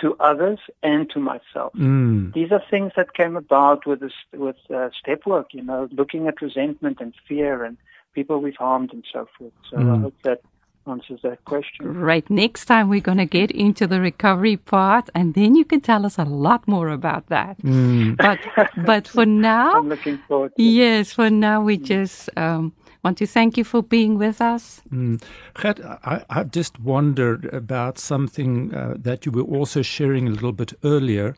to 0.00 0.14
others, 0.20 0.58
and 0.82 1.08
to 1.10 1.18
myself. 1.18 1.72
Mm. 1.74 2.32
These 2.34 2.52
are 2.52 2.62
things 2.70 2.92
that 2.96 3.14
came 3.14 3.36
about 3.36 3.86
with 3.86 4.00
this, 4.00 4.12
with 4.34 4.56
uh, 4.74 4.90
step 5.00 5.26
work, 5.26 5.48
you 5.52 5.62
know, 5.62 5.88
looking 5.92 6.28
at 6.28 6.42
resentment 6.42 6.98
and 7.00 7.14
fear 7.28 7.64
and 7.64 7.76
people 8.14 8.40
we've 8.40 8.56
harmed 8.56 8.92
and 8.92 9.04
so 9.12 9.26
forth. 9.38 9.52
So 9.70 9.76
I 9.78 9.82
Mm. 9.82 10.00
hope 10.02 10.14
that 10.24 10.40
answers 10.86 11.20
that 11.22 11.44
question. 11.44 11.94
Right. 11.94 12.28
Next 12.30 12.66
time 12.66 12.88
we're 12.88 13.00
going 13.00 13.18
to 13.18 13.26
get 13.26 13.50
into 13.50 13.86
the 13.86 14.00
recovery 14.00 14.56
part 14.56 15.10
and 15.14 15.34
then 15.34 15.54
you 15.54 15.64
can 15.64 15.80
tell 15.80 16.06
us 16.06 16.18
a 16.18 16.24
lot 16.24 16.66
more 16.68 16.88
about 16.88 17.26
that. 17.28 17.58
Mm. 17.62 18.16
But 18.16 18.40
but 18.76 19.08
for 19.08 19.26
now, 19.50 19.72
I'm 19.72 19.88
looking 19.88 20.18
forward 20.28 20.52
to 20.56 20.62
yes, 20.62 21.12
for 21.12 21.30
now 21.30 21.60
we 21.60 21.76
just 21.76 22.30
um, 22.36 22.72
want 23.06 23.18
to 23.18 23.26
thank 23.26 23.56
you 23.56 23.62
for 23.62 23.82
being 23.82 24.18
with 24.18 24.40
us. 24.40 24.82
Mm. 24.92 25.22
Gert, 25.54 25.78
I, 26.12 26.24
I 26.28 26.42
just 26.42 26.80
wondered 26.80 27.44
about 27.54 27.98
something 27.98 28.74
uh, 28.74 28.94
that 28.98 29.24
you 29.24 29.30
were 29.30 29.48
also 29.58 29.80
sharing 29.82 30.26
a 30.26 30.30
little 30.30 30.52
bit 30.52 30.72
earlier, 30.82 31.36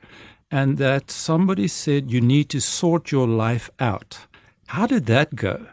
and 0.50 0.78
that 0.78 1.10
somebody 1.10 1.68
said 1.68 2.10
you 2.10 2.22
need 2.22 2.48
to 2.48 2.60
sort 2.60 3.12
your 3.12 3.28
life 3.28 3.68
out. 3.78 4.26
How 4.68 4.86
did 4.86 5.04
that 5.06 5.34
go? 5.34 5.66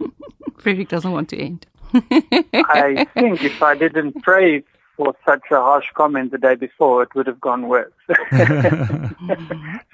Frederik 0.58 0.88
doesn't 0.88 1.12
want 1.12 1.28
to 1.28 1.38
end. 1.38 1.66
I 1.94 3.06
think 3.14 3.44
if 3.44 3.62
I 3.62 3.76
didn't 3.76 4.20
pray 4.24 4.64
for 4.96 5.14
such 5.24 5.42
a 5.50 5.56
harsh 5.56 5.90
comment 5.94 6.30
the 6.30 6.38
day 6.38 6.54
before, 6.54 7.02
it 7.02 7.14
would 7.14 7.26
have 7.26 7.40
gone 7.40 7.68
worse. 7.68 7.92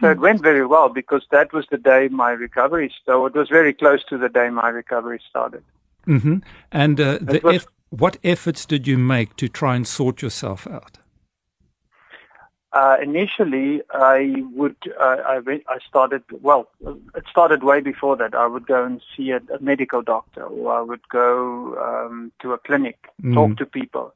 so 0.01 0.11
it 0.11 0.19
went 0.19 0.43
very 0.43 0.67
well 0.67 0.89
because 0.89 1.27
that 1.31 1.53
was 1.53 1.67
the 1.71 1.79
day 1.79 2.09
my 2.09 2.31
recovery 2.31 2.93
started. 3.03 3.35
It 3.35 3.39
was 3.39 3.49
very 3.49 3.73
close 3.73 4.05
to 4.05 4.19
the 4.19 4.29
day 4.29 4.51
my 4.51 4.69
recovery 4.69 5.21
started. 5.29 5.63
hmm 6.05 6.39
And 6.71 7.01
uh, 7.01 7.19
the 7.21 7.41
was- 7.43 7.57
eff- 7.57 7.67
what 7.91 8.17
efforts 8.25 8.65
did 8.65 8.87
you 8.87 8.97
make 8.97 9.37
to 9.37 9.49
try 9.49 9.77
and 9.77 9.87
sort 9.87 10.23
yourself 10.23 10.67
out? 10.67 10.99
uh, 12.73 12.97
initially, 13.03 13.83
I 13.91 14.45
would 14.55 14.77
uh, 14.99 15.17
I, 15.27 15.39
went, 15.41 15.63
I 15.69 15.79
started 15.87 16.23
well. 16.41 16.69
It 17.15 17.25
started 17.31 17.63
way 17.63 17.81
before 17.81 18.17
that. 18.17 18.35
I 18.35 18.47
would 18.47 18.67
go 18.67 18.85
and 18.85 19.03
see 19.15 19.31
a, 19.31 19.41
a 19.55 19.61
medical 19.61 20.01
doctor, 20.01 20.45
or 20.45 20.73
I 20.73 20.81
would 20.81 21.07
go 21.11 21.77
um, 21.79 22.33
to 22.41 22.55
a 22.55 22.59
clinic, 22.59 23.09
mm. 23.23 23.35
talk 23.35 23.59
to 23.59 23.67
people. 23.67 24.15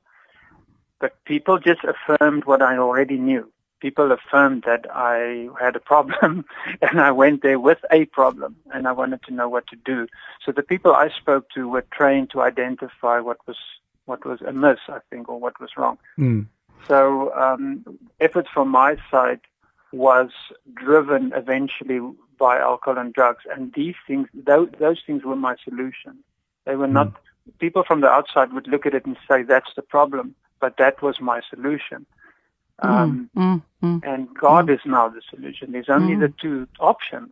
But 1.01 1.13
people 1.25 1.59
just 1.59 1.81
affirmed 1.85 2.45
what 2.45 2.63
I 2.63 2.79
already 2.79 3.19
knew. 3.19 3.51
People 3.81 4.11
affirmed 4.11 4.65
that 4.67 4.87
I 4.91 5.49
had 5.61 5.77
a 5.77 5.81
problem, 5.81 6.47
and 6.83 7.01
I 7.01 7.11
went 7.11 7.43
there 7.43 7.61
with 7.61 7.79
a 7.91 8.07
problem, 8.07 8.57
and 8.73 8.89
I 8.89 8.93
wanted 8.93 9.23
to 9.25 9.35
know 9.35 9.49
what 9.49 9.67
to 9.69 9.77
do. 9.77 10.09
So 10.45 10.53
the 10.53 10.63
people 10.63 10.95
I 10.95 11.11
spoke 11.11 11.51
to 11.51 11.69
were 11.69 11.85
trained 11.93 12.31
to 12.31 12.41
identify 12.41 13.21
what 13.21 13.39
was 13.47 13.57
what 14.07 14.25
was 14.25 14.41
amiss, 14.41 14.79
I 14.89 15.01
think, 15.11 15.29
or 15.29 15.39
what 15.39 15.61
was 15.61 15.71
wrong. 15.77 15.99
Mm. 16.19 16.47
So 16.87 17.35
um, 17.35 17.85
efforts 18.21 18.49
from 18.55 18.69
my 18.69 18.97
side 19.11 19.41
was 19.93 20.31
driven 20.75 21.33
eventually 21.35 22.01
by 22.39 22.59
alcohol 22.59 22.99
and 22.99 23.13
drugs, 23.13 23.45
and 23.51 23.73
these 23.75 23.95
things, 24.07 24.29
those, 24.35 24.69
those 24.79 25.01
things 25.07 25.25
were 25.25 25.37
my 25.37 25.57
solution. 25.65 26.19
They 26.65 26.77
were 26.77 26.87
mm. 26.87 26.93
not. 26.93 27.13
People 27.61 27.85
from 27.85 28.01
the 28.01 28.09
outside 28.09 28.53
would 28.53 28.67
look 28.67 28.87
at 28.87 28.95
it 28.95 29.07
and 29.07 29.17
say 29.29 29.43
that's 29.43 29.71
the 29.77 29.83
problem, 29.83 30.35
but 30.61 30.77
that 30.79 31.03
was 31.03 31.21
my 31.21 31.41
solution. 31.51 32.07
Hmm. 32.81 32.89
Um, 32.89 33.31
mm, 33.37 33.63
mm, 33.83 34.07
and 34.07 34.29
God 34.35 34.67
hmm. 34.67 34.75
is 34.75 34.81
now 34.85 35.09
the 35.09 35.23
solution. 35.31 35.73
There's 35.73 35.89
only 35.89 36.15
hmm. 36.15 36.21
the 36.21 36.33
two 36.41 36.69
options. 36.79 37.31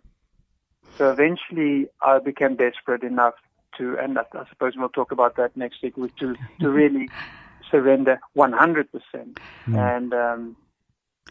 So 0.96 1.10
eventually, 1.10 1.88
I 2.02 2.18
became 2.20 2.54
desperate 2.56 3.02
enough 3.02 3.34
to, 3.78 3.98
and 3.98 4.18
I, 4.18 4.22
I 4.32 4.44
suppose 4.48 4.74
we'll 4.76 4.88
talk 4.88 5.10
about 5.10 5.36
that 5.36 5.56
next 5.56 5.82
week, 5.82 5.96
to 5.96 6.36
to 6.60 6.70
really 6.70 7.08
surrender 7.70 8.20
100% 8.36 8.86
mm. 9.66 9.96
and 9.96 10.14
um, 10.14 10.56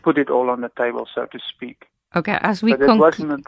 put 0.02 0.18
it 0.18 0.30
all 0.30 0.50
on 0.50 0.62
the 0.62 0.72
table, 0.78 1.08
so 1.14 1.26
to 1.28 1.40
speak. 1.40 1.86
Okay, 2.16 2.38
as 2.42 2.62
we 2.62 2.76
but 2.76 2.90
it 2.90 2.98
wasn't, 2.98 3.48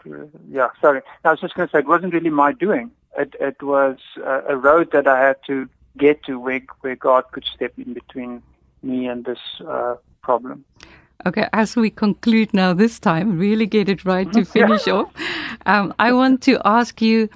yeah, 0.50 0.68
sorry. 0.80 1.02
I 1.24 1.30
was 1.30 1.40
just 1.40 1.54
going 1.54 1.68
to 1.68 1.72
say 1.72 1.80
it 1.80 1.86
wasn't 1.86 2.14
really 2.14 2.30
my 2.30 2.52
doing. 2.52 2.90
It, 3.16 3.36
it 3.38 3.62
was 3.62 3.98
uh, 4.24 4.42
a 4.48 4.56
road 4.56 4.90
that 4.92 5.06
I 5.06 5.20
had 5.20 5.36
to 5.46 5.68
get 5.96 6.22
to 6.24 6.38
where, 6.38 6.60
where 6.80 6.96
God 6.96 7.24
could 7.32 7.44
step 7.44 7.72
in 7.78 7.94
between 7.94 8.42
me 8.82 9.06
and 9.06 9.24
this 9.24 9.38
uh, 9.66 9.96
problem. 10.22 10.64
Okay, 11.24 11.48
as 11.52 11.74
we 11.74 11.90
conclude 11.90 12.52
now 12.54 12.72
this 12.72 13.00
time, 13.00 13.38
really 13.38 13.66
get 13.66 13.88
it 13.88 14.04
right 14.04 14.30
to 14.32 14.44
finish 14.56 14.86
off, 14.86 15.12
um, 15.64 15.94
I 15.98 16.12
want 16.12 16.42
to 16.42 16.60
ask 16.64 17.00
you 17.02 17.28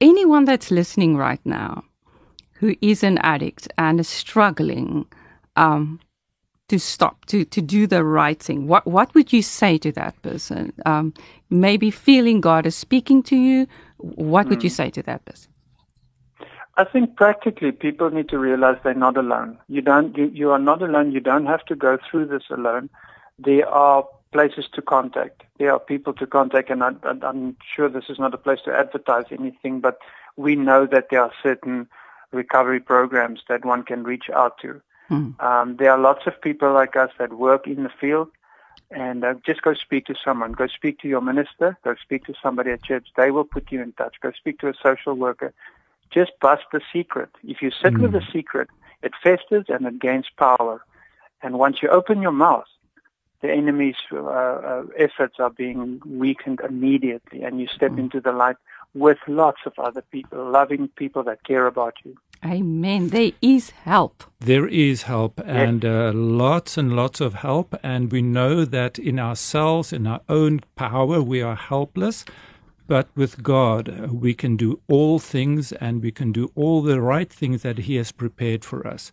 anyone 0.00 0.44
that's 0.44 0.70
listening 0.70 1.16
right 1.16 1.40
now, 1.44 1.84
who 2.52 2.74
is 2.80 3.02
an 3.02 3.18
addict 3.18 3.68
and 3.76 4.00
is 4.00 4.08
struggling 4.08 5.06
um, 5.56 6.00
to 6.68 6.78
stop, 6.78 7.26
to, 7.26 7.44
to 7.44 7.60
do 7.60 7.86
the 7.86 8.02
right 8.02 8.40
thing, 8.40 8.66
what, 8.66 8.86
what 8.86 9.14
would 9.14 9.32
you 9.32 9.42
say 9.42 9.76
to 9.78 9.92
that 9.92 10.20
person? 10.22 10.72
Um, 10.86 11.12
maybe 11.50 11.90
feeling 11.90 12.40
God 12.40 12.64
is 12.66 12.74
speaking 12.74 13.22
to 13.24 13.36
you, 13.36 13.66
what 13.98 14.48
would 14.48 14.60
mm. 14.60 14.64
you 14.64 14.70
hmm. 14.70 14.74
say 14.74 14.90
to 14.90 15.02
that 15.02 15.24
person? 15.24 15.51
I 16.76 16.84
think 16.84 17.16
practically 17.16 17.70
people 17.72 18.10
need 18.10 18.28
to 18.30 18.38
realize 18.38 18.78
they're 18.82 18.94
not 18.94 19.16
alone. 19.16 19.58
You 19.68 19.82
don't, 19.82 20.16
you, 20.16 20.30
you 20.32 20.50
are 20.52 20.58
not 20.58 20.82
alone. 20.82 21.12
You 21.12 21.20
don't 21.20 21.46
have 21.46 21.64
to 21.66 21.76
go 21.76 21.98
through 21.98 22.26
this 22.26 22.44
alone. 22.50 22.88
There 23.38 23.68
are 23.68 24.06
places 24.32 24.64
to 24.72 24.82
contact. 24.82 25.42
There 25.58 25.72
are 25.72 25.78
people 25.78 26.14
to 26.14 26.26
contact, 26.26 26.70
and 26.70 26.82
I, 26.82 26.92
am 27.22 27.56
sure 27.74 27.88
this 27.88 28.08
is 28.08 28.18
not 28.18 28.32
a 28.32 28.38
place 28.38 28.60
to 28.64 28.74
advertise 28.74 29.26
anything, 29.30 29.80
but 29.80 29.98
we 30.36 30.56
know 30.56 30.86
that 30.86 31.08
there 31.10 31.22
are 31.22 31.32
certain 31.42 31.88
recovery 32.32 32.80
programs 32.80 33.40
that 33.48 33.64
one 33.64 33.82
can 33.82 34.02
reach 34.04 34.30
out 34.30 34.58
to. 34.62 34.80
Mm. 35.10 35.40
Um, 35.42 35.76
there 35.76 35.92
are 35.92 35.98
lots 35.98 36.26
of 36.26 36.40
people 36.40 36.72
like 36.72 36.96
us 36.96 37.10
that 37.18 37.34
work 37.34 37.66
in 37.66 37.82
the 37.82 37.90
field, 38.00 38.30
and 38.90 39.24
uh, 39.24 39.34
just 39.44 39.60
go 39.60 39.74
speak 39.74 40.06
to 40.06 40.14
someone. 40.24 40.52
Go 40.52 40.66
speak 40.66 41.00
to 41.00 41.08
your 41.08 41.20
minister. 41.20 41.76
Go 41.84 41.94
speak 42.02 42.24
to 42.24 42.34
somebody 42.42 42.70
at 42.70 42.82
church. 42.82 43.08
They 43.16 43.30
will 43.30 43.44
put 43.44 43.70
you 43.70 43.82
in 43.82 43.92
touch. 43.92 44.16
Go 44.22 44.32
speak 44.32 44.58
to 44.60 44.68
a 44.68 44.74
social 44.82 45.14
worker. 45.14 45.52
Just 46.12 46.32
bust 46.40 46.64
the 46.72 46.80
secret. 46.92 47.30
If 47.42 47.62
you 47.62 47.70
sit 47.70 47.94
mm. 47.94 48.02
with 48.02 48.12
the 48.12 48.22
secret, 48.32 48.68
it 49.02 49.12
festers 49.22 49.66
and 49.68 49.86
it 49.86 49.98
gains 49.98 50.26
power. 50.36 50.84
And 51.42 51.58
once 51.58 51.78
you 51.82 51.88
open 51.88 52.22
your 52.22 52.32
mouth, 52.32 52.66
the 53.40 53.50
enemy's 53.50 53.96
uh, 54.12 54.18
uh, 54.20 54.84
efforts 54.96 55.36
are 55.40 55.50
being 55.50 56.00
weakened 56.06 56.60
immediately, 56.60 57.42
and 57.42 57.60
you 57.60 57.66
step 57.66 57.92
mm. 57.92 57.98
into 57.98 58.20
the 58.20 58.32
light 58.32 58.56
with 58.94 59.18
lots 59.26 59.60
of 59.66 59.72
other 59.78 60.02
people, 60.02 60.50
loving 60.50 60.88
people 60.96 61.22
that 61.24 61.42
care 61.44 61.66
about 61.66 61.94
you. 62.04 62.16
Amen. 62.44 63.08
There 63.08 63.32
is 63.40 63.70
help. 63.70 64.24
There 64.40 64.68
is 64.68 65.02
help, 65.02 65.38
yes. 65.38 65.46
and 65.48 65.84
uh, 65.84 66.12
lots 66.12 66.76
and 66.76 66.94
lots 66.94 67.20
of 67.20 67.34
help. 67.34 67.74
And 67.82 68.12
we 68.12 68.20
know 68.22 68.64
that 68.64 68.98
in 68.98 69.18
ourselves, 69.18 69.92
in 69.92 70.06
our 70.06 70.20
own 70.28 70.60
power, 70.76 71.22
we 71.22 71.40
are 71.40 71.56
helpless. 71.56 72.24
But 72.92 73.08
with 73.14 73.42
God, 73.42 74.10
we 74.10 74.34
can 74.34 74.58
do 74.58 74.78
all 74.86 75.18
things 75.18 75.72
and 75.72 76.02
we 76.02 76.12
can 76.12 76.30
do 76.30 76.52
all 76.54 76.82
the 76.82 77.00
right 77.00 77.32
things 77.32 77.62
that 77.62 77.78
He 77.78 77.96
has 77.96 78.12
prepared 78.12 78.66
for 78.66 78.86
us. 78.86 79.12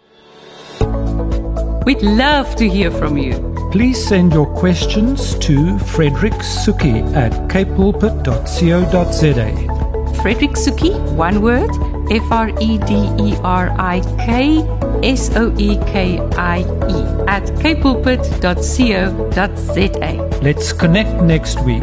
We'd 1.84 2.02
love 2.02 2.56
to 2.56 2.66
hear 2.68 2.90
from 2.90 3.16
you. 3.18 3.34
Please 3.70 4.02
send 4.02 4.32
your 4.32 4.46
questions 4.46 5.34
to 5.40 5.78
Frederik 5.78 6.32
Soekie 6.34 7.04
at 7.14 7.32
capepulpit.co.za. 7.48 10.22
Frederik 10.22 10.52
Soekie, 10.52 10.98
one 11.14 11.42
word, 11.42 11.70
F 12.10 12.32
R 12.32 12.48
E 12.60 12.78
D 12.78 12.94
E 13.18 13.36
R 13.42 13.68
I 13.78 14.00
K 14.24 14.62
S 15.02 15.30
O 15.36 15.52
E 15.58 15.76
K 15.86 16.18
I 16.36 16.60
E 16.60 17.04
at 17.28 17.44
capepulpit.co.za. 17.60 20.40
Let's 20.42 20.72
connect 20.72 21.22
next 21.22 21.60
week. 21.64 21.82